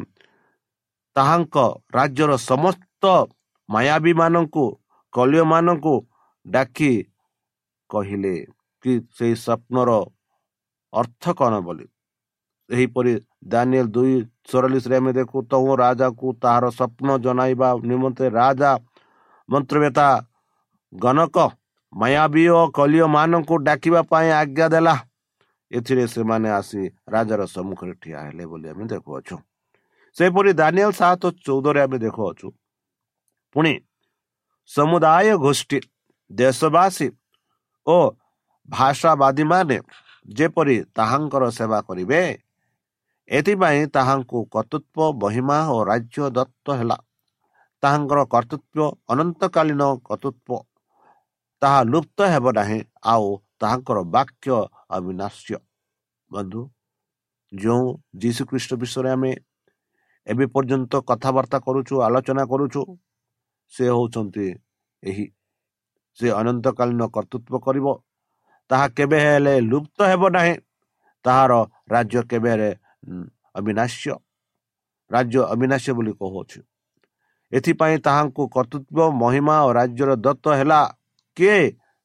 ତାହାଙ୍କ 1.15 1.55
ରାଜ୍ୟର 1.95 2.31
ସମସ୍ତ 2.49 3.03
ମାୟାବୀ 3.69 4.13
ମାନଙ୍କୁ 4.21 4.65
କଲିୟମାନଙ୍କୁ 5.13 5.95
ଡାକି 6.45 6.93
କହିଲେ 7.89 8.35
କି 8.83 8.91
ସେଇ 9.17 9.33
ସ୍ୱପ୍ନର 9.43 9.89
ଅର୍ଥ 10.93 11.23
କ'ଣ 11.39 11.53
ବୋଲି? 11.65 11.85
ଏହିପରି 12.69 13.13
ଦାନିଏଲ 13.51 13.87
ଦୁଇ 13.95 14.15
ଚଉରାଳିଶରେ 14.49 14.95
ଆମେ 14.99 15.11
ଦେଖୁ 15.19 15.37
ତୁ 15.51 15.75
ରାଜାକୁ 15.83 16.27
ତାହାର 16.43 16.65
ସ୍ୱପ୍ନ 16.77 17.09
ଜଣାଇବା 17.25 17.69
ନିମନ୍ତେ 17.89 18.25
ରାଜା 18.39 18.71
ମନ୍ତ୍ରବେତା 19.49 20.07
ଗଣକ 20.93 21.37
ମାୟାବୀ 21.93 22.43
ଓ 22.57 22.61
କଲିୟ 22.77 23.05
ମାନଙ୍କୁ 23.15 23.55
ଡାକିବା 23.67 24.01
ପାଇଁ 24.11 24.29
ଆଜ୍ଞା 24.41 24.67
ଦେଲା। 24.73 24.95
ଏଥିରେ 25.73 26.05
ସେମାନେ 26.07 26.49
ଆସି 26.59 26.81
ରାଜାର 27.13 27.41
ସମ୍ମୁଖରେ 27.55 27.93
ଠିଆ 28.01 28.19
ହେଲେ 28.25 28.45
ବୋଲି 28.51 28.67
ଆମେ 28.69 28.85
ଦେଖୁଅଛୁ। 28.93 29.35
ସେପରି 30.15 30.51
ଦାନିଏଲ 30.53 30.91
ସାତ 30.91 31.23
ଚଉଦରେ 31.45 31.79
ଆମେ 31.85 31.97
ଦେଖୁଅଛୁ। 32.05 32.47
ପୁଣି 33.55 33.73
ସମୁଦାୟ 34.69 35.29
ଗୋଷ୍ଠୀ 35.45 35.79
ଦେଶବାସୀ 36.31 37.07
ଓ 37.87 37.97
ଭାଷାବାଦୀ 38.69 39.43
ମାନେ 39.43 39.77
ଯେପରି 40.29 40.75
ତାହାଙ୍କର 40.97 41.43
ସେବା 41.57 41.79
କରିବେ 41.87 42.21
ଏଥିପାଇଁ 43.29 43.81
ତାହାଙ୍କୁ 43.95 44.37
କର୍ତ୍ତୃତ୍ୱ 44.53 45.15
ମହିମା 45.21 45.57
ଓ 45.75 45.77
ରାଜ୍ୟ 45.91 46.23
ଦତ୍ତ 46.37 46.67
ହେଲା। 46.79 46.97
ତାହାଙ୍କର 47.83 48.19
କର୍ତ୍ତୃତ୍ୱ 48.33 48.95
ଅନନ୍ତକାଳୀନ 49.11 49.81
କର୍ତ୍ତୃତ୍ୱ 50.07 50.63
ତାହା 51.61 51.79
ଲୁପ୍ତ 51.83 52.19
ହେବ 52.33 52.45
ନାହିଁ 52.57 52.79
ଆଉ 53.03 53.27
ତାହାଙ୍କର 53.59 53.97
ବାକ୍ୟ 54.15 54.49
ଅବିନାଶ୍ୟ 54.95 55.57
ବନ୍ଧୁ 56.31 56.61
ଯେଉଁ 57.51 57.87
ଯୀଶୁଖ୍ରୀଷ୍ଟ 58.21 58.71
ବିଷୟରେ 58.81 59.09
ଆମେ 59.15 59.31
ଏବେ 60.27 60.45
ପର୍ଯ୍ୟନ୍ତ 60.55 60.93
କଥାବାର୍ତ୍ତା 61.09 61.57
କରୁଛୁ 61.67 61.93
ଆଲୋଚନା 62.07 62.43
କରୁଛୁ 62.51 62.81
ସେ 63.73 63.83
ହେଉଛନ୍ତି 63.89 64.47
ଏହି 65.03 65.25
ସେ 66.17 66.27
ଅନନ୍ତକାଳୀନ 66.39 67.01
କର୍ତ୍ତୃତ୍ୱ 67.15 67.63
କରିବ 67.65 67.87
ତାହା 68.69 68.87
କେବେ 68.97 69.17
ହେଲେ 69.25 69.53
ଲୁପ୍ତ 69.61 69.99
ହେବ 70.11 70.23
ନାହିଁ 70.35 70.53
ତାହାର 71.25 71.51
ରାଜ୍ୟ 71.91 72.21
କେବେ 72.29 72.49
ହେଲେ 72.53 72.69
ଅବିନାଶ୍ୟ 73.59 74.15
ରାଜ୍ୟ 75.11 75.39
ଅବିନାଶ୍ୟ 75.53 75.91
ବୋଲି 75.97 76.13
କହୁଅଛୁ 76.21 76.59
ଏଥିପାଇଁ 77.51 77.97
ତାହାଙ୍କୁ 78.05 78.43
କର୍ତ୍ତୃତ୍ୱ 78.55 79.17
ମହିମା 79.21 79.55
ଓ 79.65 79.69
ରାଜ୍ୟର 79.79 80.11
ଦତ୍ତ 80.25 80.45
ହେଲା 80.59 80.79
କିଏ 81.37 81.59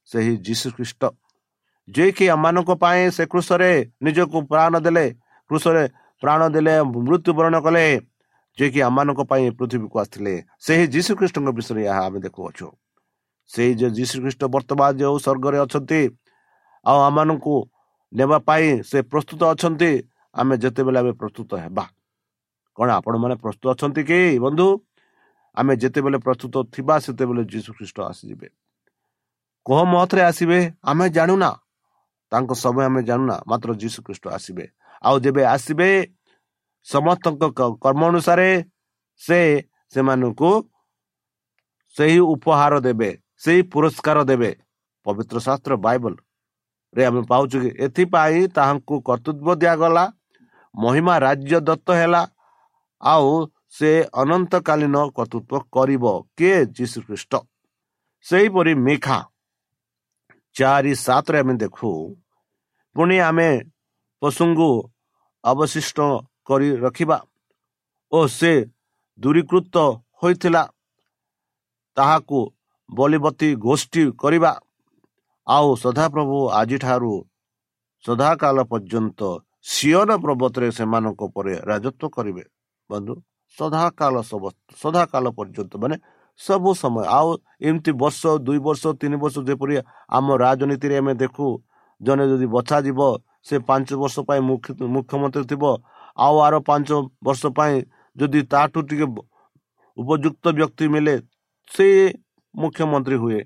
ସେହି 0.08 0.32
ଯୀଶୁ 0.46 0.68
ଖ୍ରୀଷ୍ଟ 0.76 1.02
ଯିଏକି 1.88 2.24
ଆମମାନଙ୍କ 2.28 2.70
ପାଇଁ 2.76 3.02
ସେ 3.16 3.24
କୃଷରେ 3.26 3.72
ନିଜକୁ 4.02 4.38
ପ୍ରାଣ 4.50 4.72
ଦେଲେ 4.84 5.06
କୃଷରେ 5.50 5.84
ପ୍ରାଣ 6.22 6.40
ଦେଲେ 6.54 6.74
ମୃତ୍ୟୁବରଣ 7.06 7.54
କଲେ 7.66 7.84
ଯିଏକି 8.58 8.80
ଆମମାନଙ୍କ 8.88 9.20
ପାଇଁ 9.30 9.44
ପୃଥିବୀକୁ 9.58 9.96
ଆସିଥିଲେ 10.02 10.34
ସେହି 10.60 10.84
ଯୀଶୁଖ୍ରୀଷ୍ଟଙ୍କ 10.94 11.50
ବିଷୟରେ 11.58 11.82
ଏହା 11.90 12.02
ଆମେ 12.08 12.18
ଦେଖୁଅଛୁ 12.26 12.66
ସେଇ 13.50 13.72
ଯେ 13.80 13.88
ଯୀଶୁଖ୍ରୀଷ୍ଟ 13.90 14.42
ବର୍ତ୍ତମାନ 14.54 14.90
ଯେଉଁ 15.00 15.16
ସ୍ୱର୍ଗରେ 15.24 15.58
ଅଛନ୍ତି 15.64 16.00
ଆଉ 16.86 16.98
ଆମମାନଙ୍କୁ 17.08 17.54
ନେବା 18.12 18.38
ପାଇଁ 18.48 18.68
ସେ 18.90 18.98
ପ୍ରସ୍ତୁତ 19.02 19.40
ଅଛନ୍ତି 19.52 19.90
ଆମେ 20.34 20.54
ଯେତେବେଳେ 20.62 20.98
ଆମେ 20.98 21.12
ପ୍ରସ୍ତୁତ 21.20 21.50
ହେବା 21.64 21.84
କ'ଣ 22.78 22.88
ଆପଣମାନେ 22.98 23.34
ପ୍ରସ୍ତୁତ 23.42 23.66
ଅଛନ୍ତି 23.74 24.02
କି 24.08 24.18
ବନ୍ଧୁ 24.38 24.66
ଆମେ 25.56 25.72
ଯେତେବେଳେ 25.82 26.18
ପ୍ରସ୍ତୁତ 26.26 26.54
ଥିବା 26.74 26.94
ସେତେବେଳେ 27.04 27.42
ଯୀଶୁଖ୍ରୀଷ୍ଟ 27.52 27.98
ଆସିଯିବେ 28.10 28.48
କୋହ 29.66 29.80
ମତରେ 29.92 30.22
ଆସିବେ 30.30 30.58
ଆମେ 30.82 31.06
ଜାଣୁନା 31.10 31.50
ତାଙ୍କ 32.32 32.50
ସମୟ 32.64 32.82
ଆମେ 32.88 33.00
ଜାଣୁନା 33.08 33.36
ମାତ୍ର 33.50 33.70
ଯୀଶୁଖ୍ରୀଷ୍ଟ 33.82 34.24
ଆସିବେ। 34.36 34.64
ଆଉ 35.06 35.16
ଯେବେ 35.24 35.42
ଆସିବେ 35.54 35.88
ସମସ୍ତଙ୍କ 36.86 37.42
କର୍ମ 37.84 38.02
ଅନୁସାରେ 38.10 38.48
ସେ 39.22 39.40
ସେମାନଙ୍କୁ 39.92 40.50
ସେହି 41.96 42.20
ଉପହାର 42.34 42.72
ଦେବେ 42.86 43.10
ସେହି 43.44 43.60
ପୁରସ୍କାର 43.72 44.18
ଦେବେ। 44.30 44.50
ପବିତ୍ର 45.06 45.36
ଶାସ୍ତ୍ର 45.46 45.72
ବାଇବଲ 45.86 46.14
ରେ 46.94 47.02
ଆମେ 47.08 47.22
ପାଉଛୁ 47.30 47.56
କି 47.62 47.70
ଏଥିପାଇଁ 47.84 48.40
ତାହାଙ୍କୁ 48.56 48.94
କର୍ତ୍ତୃତ୍ୱ 49.08 49.58
ଦିଆଗଲା 49.62 50.04
ମହିମା 50.74 51.14
ରାଜ୍ୟ 51.26 51.56
ଦତ୍ତ 51.68 51.88
ହେଲା 52.00 52.22
ଆଉ 53.02 53.28
ସେ 53.76 53.90
ଅନନ୍ତକାଳୀନ 54.22 54.96
କର୍ତ୍ତୃତ୍ୱ 55.16 55.66
କରିବ 55.74 56.04
କିଏ? 56.36 56.58
ଯୀଶୁ 56.76 56.98
ଖ୍ରୀଷ୍ଟ। 57.06 57.32
ସେହିପରି 58.26 58.72
ମିଖା 58.86 59.18
ଚାରି 60.56 60.92
ସାତରେ 60.96 61.38
ଆମେ 61.42 61.54
ଦେଖୁ 61.62 61.90
ପୁଣି 62.96 63.16
ଆମେ 63.20 63.50
ପଶୁଙ୍କୁ 64.22 64.70
ଅବଶିଷ୍ଟ 65.44 65.98
କରି 66.44 66.68
ରଖିବା 66.76 67.18
ଓ 68.12 68.18
ସେ 68.28 68.52
ଦୂରୀକୃତ 69.18 69.76
ହୋଇଥିଲା 70.20 70.62
ତାହାକୁ 71.96 72.40
ବଲିବତୀ 72.90 73.48
ଗୋଷ୍ଠୀ 73.58 74.02
କରିବା 74.18 74.52
ଆଉ 75.46 75.68
ସଦାପ୍ରଭୁ 75.76 76.38
ଆଜିଠାରୁ 76.52 77.12
ସଦାକାଳ 78.04 78.56
ପର୍ଯ୍ୟନ୍ତ 78.64 79.20
ସିଅନ 79.68 80.10
ପର୍ବତରେ 80.22 80.68
ସେମାନଙ୍କ 80.70 81.20
ଉପରେ 81.24 81.54
ରାଜତ୍ୱ 81.70 82.12
କରିବେ 82.16 82.44
ବନ୍ଧୁ 82.90 83.14
ସଦାକାଳ 83.56 84.14
ସଦାକାଳ 84.76 85.24
ପର୍ଯ୍ୟନ୍ତ 85.38 85.72
ମାନେ 85.82 85.96
ସବୁ 86.40 86.70
ସମୟ। 86.82 87.04
ଆଉ 87.18 87.28
ଏମିତି 87.68 87.92
ବର୍ଷ 88.02 88.20
ଦୁଇ 88.46 88.60
ବର୍ଷ 88.66 88.82
ତିନି 89.00 89.16
ବର୍ଷ 89.22 89.36
ଯେପରି 89.48 89.74
ଆମ 90.16 90.26
ରାଜନୀତିରେ 90.44 90.94
ଆମେ 91.00 91.12
ଦେଖୁ 91.22 91.46
ଜଣେ 92.00 92.24
ଯଦି 92.30 92.46
ବଛାଯିବ 92.54 93.00
ସେ 93.48 93.56
ପାଞ୍ଚ 93.68 93.88
ବର୍ଷ 94.02 94.16
ପାଇଁ 94.28 94.40
ମୁଖ୍ୟମନ୍ତ୍ରୀ 94.94 95.44
ଥିବ। 95.50 95.64
ଆଉ 96.24 96.34
ଆର 96.46 96.54
ପାଞ୍ଚ 96.68 96.88
ବର୍ଷ 97.26 97.42
ପାଇଁ 97.58 97.74
ଯଦି 98.16 98.40
ତାଠୁ 98.52 98.78
ଟିକେ 98.88 99.06
ଉପଯୁକ୍ତ 99.98 100.44
ବ୍ୟକ୍ତି 100.58 100.84
ମିଳେ 100.94 101.14
ସେ 101.70 101.86
ମୁଖ୍ୟମନ୍ତ୍ରୀ 102.54 103.16
ହୁଏ। 103.22 103.40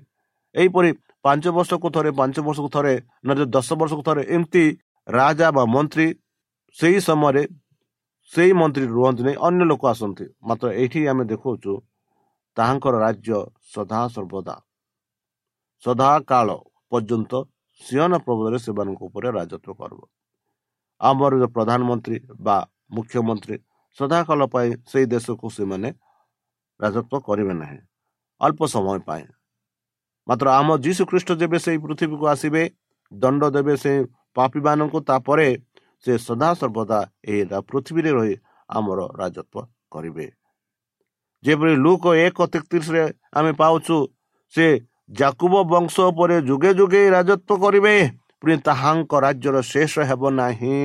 ଏହିପରି 0.55 0.89
ପାଞ୍ଚ 1.25 1.45
ବର୍ଷକୁ 1.57 1.87
ଥରେ 1.95 2.09
ପାଞ୍ଚ 2.19 2.35
ବର୍ଷକୁ 2.47 2.69
ଥରେ 2.75 2.93
ନହେଲେ 3.25 3.45
ଦଶ 3.55 3.69
ବର୍ଷକୁ 3.79 4.01
ଥରେ 4.07 4.23
ଏମିତି 4.35 4.63
ରାଜା 5.07 5.47
ବା 5.55 5.63
ମନ୍ତ୍ରୀ 5.75 6.07
ସେଇ 6.77 6.97
ସମୟରେ 7.07 7.43
ସେଇ 8.31 8.51
ମନ୍ତ୍ରୀ 8.59 8.85
ରୁହନ୍ତି 8.95 9.21
ନାହିଁ 9.25 9.37
ଅନ୍ୟ 9.47 9.63
ଲୋକ 9.71 9.83
ଆସନ୍ତି। 9.93 10.25
ମାତ୍ର 10.47 10.67
ଏଇଠି 10.81 10.99
ଆମେ 11.11 11.23
ଦେଖାଉଛୁ 11.31 11.73
ତାହାଙ୍କର 12.57 12.95
ରାଜ୍ୟ 13.05 13.37
ସଦା 13.73 13.99
ସର୍ବଦା। 14.15 14.55
ସଦା 15.83 16.09
କାଳ 16.29 16.47
ପର୍ଯ୍ୟନ୍ତ 16.91 17.31
ସିଂହନ 17.81 18.13
ପ୍ରବୋଧରେ 18.25 18.57
ସେମାନଙ୍କ 18.65 19.01
ଉପରେ 19.07 19.29
ରାଜତ୍ୱ 19.37 19.77
କରିବ। 19.79 20.01
ଆମର 21.01 21.33
ପ୍ରଧାନମନ୍ତ୍ରୀ 21.55 22.17
ବା 22.45 22.57
ମୁଖ୍ୟମନ୍ତ୍ରୀ 22.95 23.57
ସଦାକାଳ 23.97 24.41
ପାଇଁ 24.53 24.69
ସେଇ 24.91 25.05
ଦେଶକୁ 25.13 25.47
ସେମାନେ 25.57 25.89
ରାଜତ୍ୱ 26.79 27.23
କରିବେ 27.27 27.53
ନାହିଁ। 27.61 27.79
ଅଳ୍ପ 28.41 28.61
ସମୟ 28.75 28.99
ପାଇଁ। 29.07 29.25
ମାତ୍ର 30.27 30.47
ଆମ 30.59 30.69
ଯୀଶୁ 30.85 31.03
ଖ୍ରୀଷ୍ଟ 31.09 31.29
ଯେବେ 31.41 31.57
ସେଇ 31.65 31.77
ପୃଥିବୀକୁ 31.83 32.25
ଆସିବେ 32.33 32.63
ଦଣ୍ଡ 33.11 33.41
ଦେବେ 33.55 33.73
ସେ 33.83 33.93
ପାପୀମାନଙ୍କୁ 34.35 34.99
ତାପରେ 35.09 35.47
ସେ 36.03 36.13
ସଦାସର୍ବଦା 36.27 36.99
ଏହି 37.31 37.43
ପୃଥିବୀରେ 37.69 38.11
ରହି 38.17 38.35
ଆମର 38.69 38.99
ରାଜତ୍ୱ 39.19 39.67
କରିବେ। 39.93 40.25
ଯେପରି 41.43 41.73
ଲୁକ 41.75 42.03
ଏକ 42.25 42.37
ତେତିରିଶରେ 42.53 43.03
ଆମେ 43.33 43.51
ପାଉଛୁ 43.61 43.97
ସେ 44.53 44.65
ଜାକୁବ 45.11 45.53
ବଂଶ 45.63 45.95
ଉପରେ 46.11 46.35
ଯୁଗେ 46.49 46.71
ଯୁଗେ 46.79 47.01
ରାଜତ୍ୱ 47.15 47.61
କରିବେ 47.63 47.95
ପୁଣି 48.39 48.55
ତାହାଙ୍କ 48.67 49.11
ରାଜ୍ୟର 49.25 49.55
ଶେଷ 49.63 49.93
ହେବ 50.09 50.21
ନାହିଁ। 50.39 50.79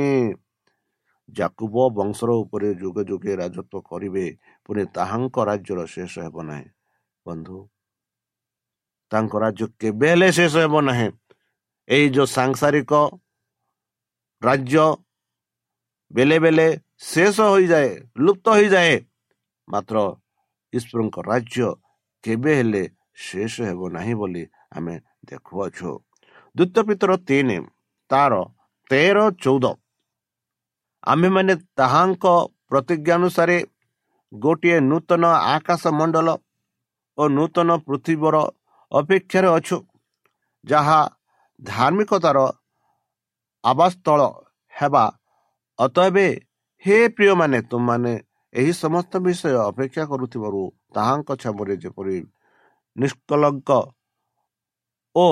ଜାକୁବ 1.28 1.74
ବଂଶର 1.96 2.30
ଉପରେ 2.42 2.68
ଯୁଗେ 2.74 3.02
ଯୁଗେ 3.10 3.32
ରାଜତ୍ୱ 3.42 3.84
କରିବେ 3.90 4.24
ପୁଣି 4.66 4.82
ତାହାଙ୍କ 4.96 5.36
ରାଜ୍ୟର 5.50 5.80
ଶେଷ 5.94 6.12
ହେବ 6.26 6.36
ନାହିଁ। 6.50 6.68
ବନ୍ଧୁ 7.26 7.58
ତାଙ୍କ 9.12 9.32
ରାଜ୍ୟ 9.44 9.64
କେବେ 9.80 10.06
ହେଲେ 10.12 10.28
ଶେଷ 10.38 10.54
ହେବ 10.64 10.74
ନାହିଁ। 10.88 11.08
ଏଇ 11.88 12.06
ଯେଉଁ 12.14 12.28
ସାଂସାରିକ 12.36 12.92
ରାଜ୍ୟ 14.42 14.86
ବେଲେ 16.10 16.36
ବେଲେ 16.44 16.68
ଶେଷ 17.10 17.36
ହୋଇଯାଏ 17.52 17.90
ଲୁପ୍ତ 18.24 18.46
ହୋଇଯାଏ 18.56 18.94
ମାତ୍ର 19.68 19.96
ଈଶ୍ୱରଙ୍କ 20.72 21.16
ରାଜ୍ୟ 21.30 21.68
କେବେ 22.24 22.52
ହେଲେ 22.58 22.84
ଶେଷ 23.24 23.54
ହେବ 23.68 23.80
ନାହିଁ 23.96 24.14
ବୋଲି 24.20 24.42
ଆମେ 24.76 24.94
ଦେଖୁଅଛୁ। 25.28 25.90
ଦ୍ୱିତୀୟ 26.56 26.82
ପିତର 26.88 27.10
ତିନି 27.28 27.58
ତାର 28.10 28.32
ତେର 28.90 29.18
ଚଉଦ। 29.42 29.64
ଆମ୍ଭେମାନେ 31.04 31.54
ତାହାଙ୍କ 31.78 32.24
ପ୍ରତିଜ୍ଞା 32.68 33.14
ଅନୁସାରେ 33.18 33.58
ଗୋଟିଏ 34.32 34.78
ନୂତନ 34.90 35.24
ଆକାଶ 35.54 35.82
ମଣ୍ଡଳ 35.98 36.28
ଓ 37.18 37.22
ନୂତନ 37.36 37.68
ପୃଥିବୀର 37.86 38.36
ଅପେକ୍ଷାରେ 38.92 39.48
ଅଛୁ 39.58 39.76
ଯାହା 40.64 41.00
ଧାର୍ମିକତାର 41.62 42.38
ଆବାସସ୍ଥଳ 43.64 44.20
ହେବା। 44.72 45.04
ଅତଏବେ 45.78 46.26
ହେ 46.84 46.96
ପ୍ରିୟମାନେ 47.16 47.58
ତୁମମାନେ 47.70 48.12
ଏହି 48.54 48.72
ସମସ୍ତ 48.72 49.12
ବିଷୟ 49.18 49.54
ଅପେକ୍ଷା 49.60 50.04
କରୁଥିବାରୁ 50.04 50.60
ତାହାଙ୍କ 50.94 51.30
ଛାମରେ 51.36 51.74
ଯେପରି 51.76 52.18
ନିଷ୍କଳଙ୍କ 52.96 53.70
ଓ 55.16 55.26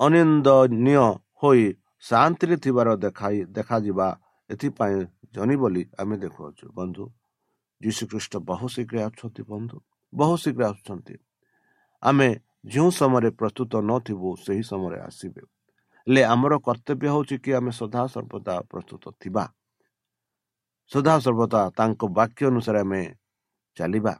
ଅନିନ୍ଦନୀୟ 0.00 0.96
ହୋଇ 1.42 1.64
ଶାନ୍ତିରେ 2.04 2.56
ଥିବାର 2.56 2.88
ଦେଖାଇ 2.96 3.38
ଦେଖାଯିବା 3.56 4.08
ଏଥିପାଇଁ 4.50 4.98
ଜଣି 5.34 5.56
ବୋଲି 5.56 5.82
ଆମେ 5.98 6.16
ଦେଖୁଅଛୁ। 6.16 6.66
ବନ୍ଧୁ 6.74 7.04
ଯୀଶୁଖ୍ରୀଷ୍ଟ 7.80 8.32
ବହୁ 8.48 8.66
ଶୀଘ୍ର 8.68 8.96
ଆସୁଛନ୍ତି 9.08 9.42
ବନ୍ଧୁ 9.42 9.76
ବହୁ 10.12 10.34
ଶୀଘ୍ର 10.36 10.62
ଆସୁଛନ୍ତି। 10.72 11.14
ଆମେ 12.02 12.28
ଯେଉଁ 12.64 12.90
ସମୟରେ 12.90 13.30
ପ୍ରସ୍ତୁତ 13.30 13.72
ନଥିବୁ 13.90 14.28
ସେହି 14.44 14.62
ସମୟରେ 14.62 14.98
ଆସିବେ। 15.00 15.42
ହେଲେ 16.06 16.22
ଆମର 16.24 16.52
କର୍ତ୍ତବ୍ୟ 16.58 17.06
ହେଉଛି 17.08 17.36
କି 17.44 17.50
ଆମେ 17.58 17.72
ସଦାସର୍ବଦା 17.80 18.54
ପ୍ରସ୍ତୁତ 18.70 19.04
ଥିବା? 19.20 19.44
ସଦାସର୍ବଦା 20.92 21.60
ତାଙ୍କ 21.78 22.00
ବାକ୍ୟ 22.18 22.42
ଅନୁସାରେ 22.50 22.80
ଆମେ 22.84 23.02
ଚାଲିବା। 23.76 24.14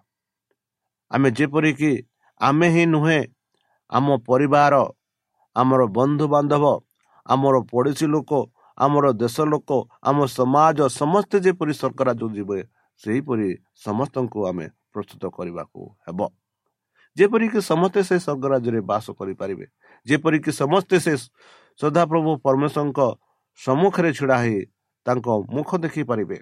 ଆମେ 1.10 1.28
ଯେପରିକି 1.38 1.92
ଆମେ 2.40 2.66
ହିଁ 2.74 2.84
ନୁହେଁ 2.94 3.20
ଆମ 3.92 4.06
ପରିବାର 4.28 4.74
ଆମର 5.56 5.80
ବନ୍ଧୁବାନ୍ଧବ 5.98 6.64
ଆମର 7.26 7.54
ପଡ଼ୋଶୀ 7.70 8.06
ଲୋକ 8.14 8.30
ଆମର 8.78 9.06
ଦେଶ 9.22 9.36
ଲୋକ 9.52 9.70
ଆମ 10.08 10.18
ସମାଜ 10.38 10.78
ସମସ୍ତେ 11.00 11.36
ଯେପରି 11.46 11.72
ସରକାର 11.80 12.08
ଯିବେ 12.36 12.58
ସେହିପରି 13.02 13.48
ସମସ୍ତଙ୍କୁ 13.86 14.38
ଆମେ 14.50 14.66
ପ୍ରସ୍ତୁତ 14.92 15.22
କରିବାକୁ 15.36 15.80
ହେବ। 16.06 16.20
ଯେପରିକି 17.16 17.58
ସମସ୍ତେ 17.70 18.00
ସେ 18.08 18.16
ସ୍ୱର୍ଗରାଜ୍ୟରେ 18.24 18.80
ବାସ 18.90 19.06
କରିପାରିବେ 19.18 19.66
ଯେପରିକି 20.06 20.50
ସମସ୍ତେ 20.62 20.96
ସେ 21.04 21.12
ସଦାପ୍ରଭୁ 21.80 22.30
ପରମେଶ୍ୱରଙ୍କ 22.44 23.00
ସମ୍ମୁଖରେ 23.60 24.10
ଛିଡ଼ା 24.18 24.36
ହେଇ 24.44 24.60
ତାଙ୍କ 25.06 25.26
ମୁଖ 25.54 25.70
ଦେଖିପାରିବେ 25.84 26.38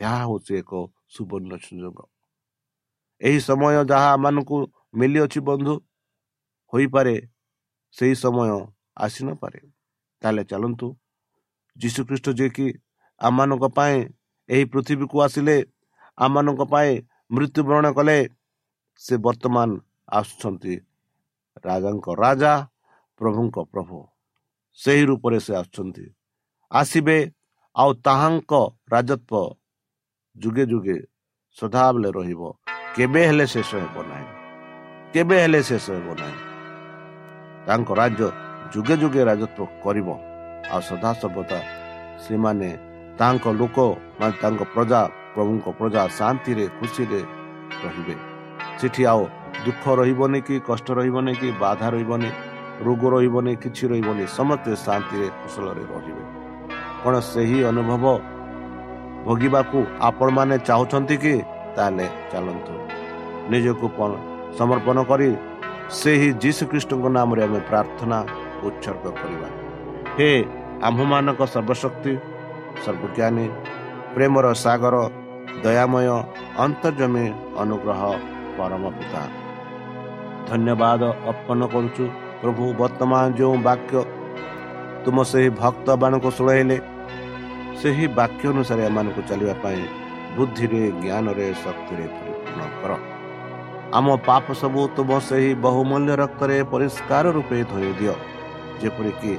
ଏହା 0.00 0.18
ହେଉଛି 0.22 0.52
ଏକ 0.60 0.72
ସୁବର୍ଣ୍ଣ 1.14 1.52
ସୁଯୋଗ। 1.64 1.98
ଏହି 3.20 3.38
ସମୟ 3.48 3.74
ଯାହା 3.90 4.08
ଆମମାନଙ୍କୁ 4.16 4.56
ମିଳିଅଛି 4.98 5.40
ବନ୍ଧୁ 5.48 5.74
ହୋଇପାରେ 6.72 7.16
ସେହି 7.96 8.14
ସମୟ 8.22 8.50
ଆସିନପାରେ 8.96 9.60
ତାହେଲେ 10.22 10.42
ଚାଲନ୍ତୁ 10.50 10.86
ଯୀଶୁଖ୍ରୀଷ୍ଟ 11.76 12.26
ଯିଏକି 12.38 12.66
ଆମମାନଙ୍କ 13.20 13.64
ପାଇଁ 13.78 13.96
ଏହି 14.48 14.64
ପୃଥିବୀକୁ 14.72 15.16
ଆସିଲେ 15.26 15.56
ଆମମାନଙ୍କ 16.18 16.62
ପାଇଁ 16.72 16.90
ମୃତ୍ୟୁବରଣ 17.34 17.86
କଲେ 17.98 18.18
ସେ 19.00 19.14
ବର୍ତ୍ତମାନ 19.26 19.68
ଆସୁଛନ୍ତି 20.18 20.74
ରାଜାଙ୍କ 21.66 22.06
ରାଜା 22.24 22.52
ପ୍ରଭୁଙ୍କ 23.20 23.56
ପ୍ରଭୁ। 23.72 23.98
ସେହି 24.78 25.02
ରୂପରେ 25.08 25.38
ସେ 25.46 25.52
ଆସୁଛନ୍ତି। 25.60 26.04
ଆସିବେ 26.70 27.18
ଆଉ 27.76 27.90
ତାହାଙ୍କ 28.06 28.52
ରାଜତ୍ୱ 28.92 29.54
ଯୁଗେ 30.35 30.63
ଯୁଗେ 30.71 30.97
ସଦାବେଳେ 31.57 32.09
ରହିବ 32.17 32.41
କେବେ 32.95 33.21
ହେଲେ 33.27 33.45
ଶେଷ 33.53 33.69
ହେବ 33.83 33.97
ନାହିଁ 34.09 34.27
କେବେ 35.13 35.37
ହେଲେ 35.43 35.61
ଶେଷ 35.69 35.85
ହେବ 35.97 36.09
ନାହିଁ 36.21 36.39
ତାଙ୍କ 37.65 37.89
ରାଜ୍ୟ 37.99 38.27
ଯୁଗେ 38.73 38.95
ଯୁଗେ 39.01 39.21
ରାଜତ୍ୱ 39.29 39.71
କରିବ 39.83 40.07
ଆଉ 40.67 40.81
ସଦାସର୍ବଦା 40.89 41.59
ସେମାନେ 42.23 42.69
ତାଙ୍କ 43.19 43.45
ଲୋକ 43.59 43.77
ମାନେ 44.19 44.33
ତାଙ୍କ 44.41 44.61
ପ୍ରଜା 44.73 45.01
ପ୍ରଭୁଙ୍କ 45.33 45.67
ପ୍ରଜା 45.79 46.01
ଶାନ୍ତିରେ 46.19 46.65
ଖୁସିରେ 46.77 47.21
ରହିବେ 47.81 48.15
ସେଠି 48.79 49.03
ଆଉ 49.11 49.23
ଦୁଃଖ 49.65 49.83
ରହିବନି 49.99 50.39
କି 50.47 50.55
କଷ୍ଟ 50.67 50.87
ରହିବନି 50.99 51.33
କି 51.41 51.49
ବାଧା 51.61 51.87
ରହିବନି 51.95 52.29
ରୋଗ 52.85 53.01
ରହିବନି 53.15 53.51
କିଛି 53.63 53.83
ରହିବନି 53.91 54.23
ସମସ୍ତେ 54.37 54.71
ଶାନ୍ତିରେ 54.85 55.27
କୁଶଳରେ 55.39 55.83
ରହିବେ 55.91 56.23
କ'ଣ 57.01 57.13
ସେହି 57.27 57.59
ଅନୁଭବ 57.71 58.05
ଭୋଗିବାକୁ 59.26 59.78
ଆପଣମାନେ 60.08 60.56
ଚାହୁଁଛନ୍ତି 60.68 61.16
କି 61.22 61.34
ତାହେଲେ 61.76 62.06
ଚାଲନ୍ତୁ। 62.32 62.72
ନିଜକୁ 63.50 63.86
ସମର୍ପଣ 64.58 64.96
କରି 65.10 65.28
ସେହି 66.00 66.28
ଯୀଶୁଖ୍ରୀଷ୍ଟଙ୍କ 66.42 67.04
ନାମରେ 67.16 67.42
ଆମେ 67.46 67.60
ପ୍ରାର୍ଥନା 67.70 68.18
ଉତ୍ସର୍ଗ 68.66 69.04
କରିବା। 69.20 69.48
ହେ 70.16 70.30
ଆମ୍ଭମାନଙ୍କ 70.88 71.40
ସର୍ବଶକ୍ତି 71.54 72.12
ସର୍ବଜ୍ଞାନୀ 72.84 73.46
ପ୍ରେମର 74.14 74.46
ସାଗର 74.64 74.96
ଦୟାମୟ 75.64 76.08
ଅନ୍ତର୍ଜମୀ 76.64 77.26
ଅନୁଗ୍ରହ 77.62 78.02
ପରମ 78.56 78.82
ପିତା। 78.96 79.22
ଧନ୍ୟବାଦ 80.48 81.02
ଅର୍ପଣ 81.30 81.60
କରୁଛୁ 81.74 82.04
ପ୍ରଭୁ 82.40 82.64
ବର୍ତ୍ତମାନ 82.80 83.24
ଯେଉଁ 83.38 83.56
ବାକ୍ୟ 83.68 83.94
ତୁମ 85.04 85.16
ସେହି 85.30 85.48
ଭକ୍ତମାନଙ୍କୁ 85.62 86.30
ଶୁଣାଇଲେ 86.38 86.76
ସେହି 87.80 88.06
ବାକ୍ୟ 88.18 88.44
ଅନୁସାରେ 88.52 88.82
ଏମାନଙ୍କୁ 88.88 89.20
ଚାଲିବା 89.30 89.54
ପାଇଁ 89.64 89.82
ବୁଦ୍ଧିରେ 90.36 90.82
ଜ୍ଞାନରେ 91.02 91.46
ଶକ୍ତିରେ 91.64 92.06
ପରିପୂର୍ଣ୍ଣ 92.16 92.60
କର। 92.80 92.92
ଆମ 93.98 94.06
ପାପ 94.28 94.44
ସବୁ 94.60 94.80
ତୁମ 94.96 95.10
ସେହି 95.28 95.50
ବହୁମୂଲ୍ୟ 95.66 96.12
ରକ୍ତରେ 96.22 96.56
ପରିଷ୍କାର 96.72 97.24
ରୂପେ 97.36 97.58
ଧୋଇ 97.70 97.90
ଦିଅ। 98.00 98.14
ଯେପରିକି 98.80 99.32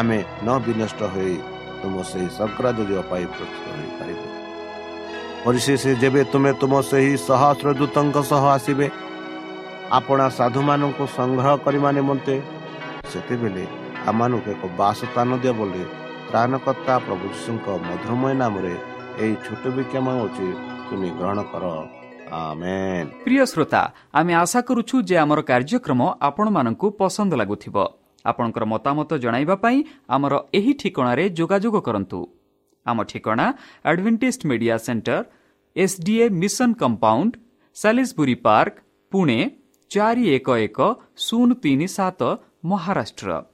ଆମେ 0.00 0.18
ନ 0.46 0.48
ବିନଷ୍ଟ 0.66 1.00
ହୋଇ 1.14 1.36
ତୁମ 1.80 1.94
ସେହି 2.10 2.28
ଯିବା 2.88 3.02
ପାଇଁ 3.10 3.24
ପ୍ରସ୍ତୁତ 3.34 3.64
ହୋଇପାରିବ। 3.76 4.20
ପରିଶେଷ 5.44 5.82
ଯେବେ 6.02 6.22
ତୁମେ 6.32 6.50
ତୁମ 6.60 6.72
ସେହି 6.90 7.12
ସହସ୍ର 7.28 7.68
ଦୂତଙ୍କ 7.80 8.16
ସହ 8.30 8.44
ଆସିବେ 8.56 8.86
ଆପଣା 9.98 10.26
ସାଧୁମାନଙ୍କୁ 10.38 11.04
ସଂଗ୍ରହ 11.18 11.54
କରିବା 11.64 11.90
ନିମନ୍ତେ 11.98 12.34
ସେତେବେଳେ 13.10 13.64
ଆମମାନଙ୍କୁ 14.10 14.48
ଏକ 14.54 14.62
ବାସ 14.78 14.98
ସ୍ଥାନ 15.10 15.30
ଦିଅ 15.42 15.54
ବୋଲି 15.60 15.84
ପ୍ରିୟ 23.24 23.44
ଶ୍ରୋତା 23.52 23.82
ଆମେ 24.18 24.32
ଆଶା 24.34 24.60
କରୁଛୁ 24.68 24.96
ଯେ 25.08 25.16
ଆମର 25.24 25.40
କାର୍ଯ୍ୟକ୍ରମ 25.50 26.00
ଆପଣମାନଙ୍କୁ 26.28 26.86
ପସନ୍ଦ 27.00 27.32
ଲାଗୁଥିବ। 27.40 27.76
ଆପଣଙ୍କର 28.24 28.64
ମତାମତ 28.64 29.10
ଜଣାଇବା 29.24 29.56
ପାଇଁ 29.64 29.78
ଆମର 30.08 30.34
ଏହି 30.58 30.72
ଠିକଣାରେ 30.80 31.24
ଯୋଗାଯୋଗ 31.38 31.76
କରନ୍ତୁ। 31.86 32.20
ଆମ 32.86 32.98
ଠିକଣା 33.10 33.46
Adventist 33.84 34.40
Media 34.50 34.76
Centre 34.86 35.18
SDA 35.76 36.26
mission 36.42 36.70
compound 36.82 37.32
Salisbury 37.76 38.36
Park 38.46 38.74
Pune 39.12 39.38
ଚାରି 39.90 40.24
ଏକ 40.36 40.48
ଏକ 40.66 40.78
ଶୂନ 41.16 41.48
ତିନି 41.62 41.86
ସାତ 41.96 42.20
Maharashtra. 42.70 43.53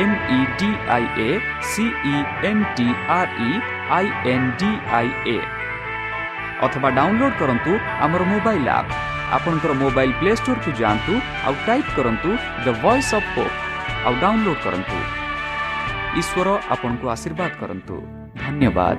M 0.00 0.12
E 0.34 0.38
D 0.58 0.68
I 0.94 1.06
A 1.22 1.30
C E 1.70 2.12
N 2.50 2.62
T 2.76 2.86
R 3.16 3.32
E 3.46 3.50
I 3.96 4.06
N 4.32 4.46
D 4.60 4.70
I 4.98 5.08
A 5.28 5.38
ଅଥବା 6.66 6.88
ଡାଉନଲୋଡ୍ 6.98 7.34
କରନ୍ତୁ 7.40 7.72
ଆମର 8.04 8.22
ମୋବାଇଲ୍ 8.30 8.68
ଆପ୍ 8.76 8.94
ଆପଣଙ୍କର 9.36 9.72
ମୋବାଇଲ୍ 9.82 10.14
ପ୍ଲେ 10.20 10.32
ଷ୍ଟୋରକୁ 10.40 10.70
ଯାଆନ୍ତୁ 10.80 11.12
ଆଉ 11.46 11.54
ଟାଇପ୍ 11.66 11.90
କରନ୍ତୁ 11.98 12.30
ଦ 12.64 12.66
ଭଏସ୍ 12.82 13.12
ଅଫ୍ 13.18 13.28
ପୋପ୍ 13.36 13.54
ଆଉ 14.06 14.14
ଡାଉନଲୋଡ୍ 14.22 14.62
କରନ୍ତୁ 14.64 14.98
ଈଶ୍ୱର 16.20 16.48
ଆପଣଙ୍କୁ 16.74 17.06
ଆଶୀର୍ବାଦ 17.14 17.52
କରନ୍ତୁ 17.60 17.94
ଧନ୍ୟବାଦ 18.42 18.98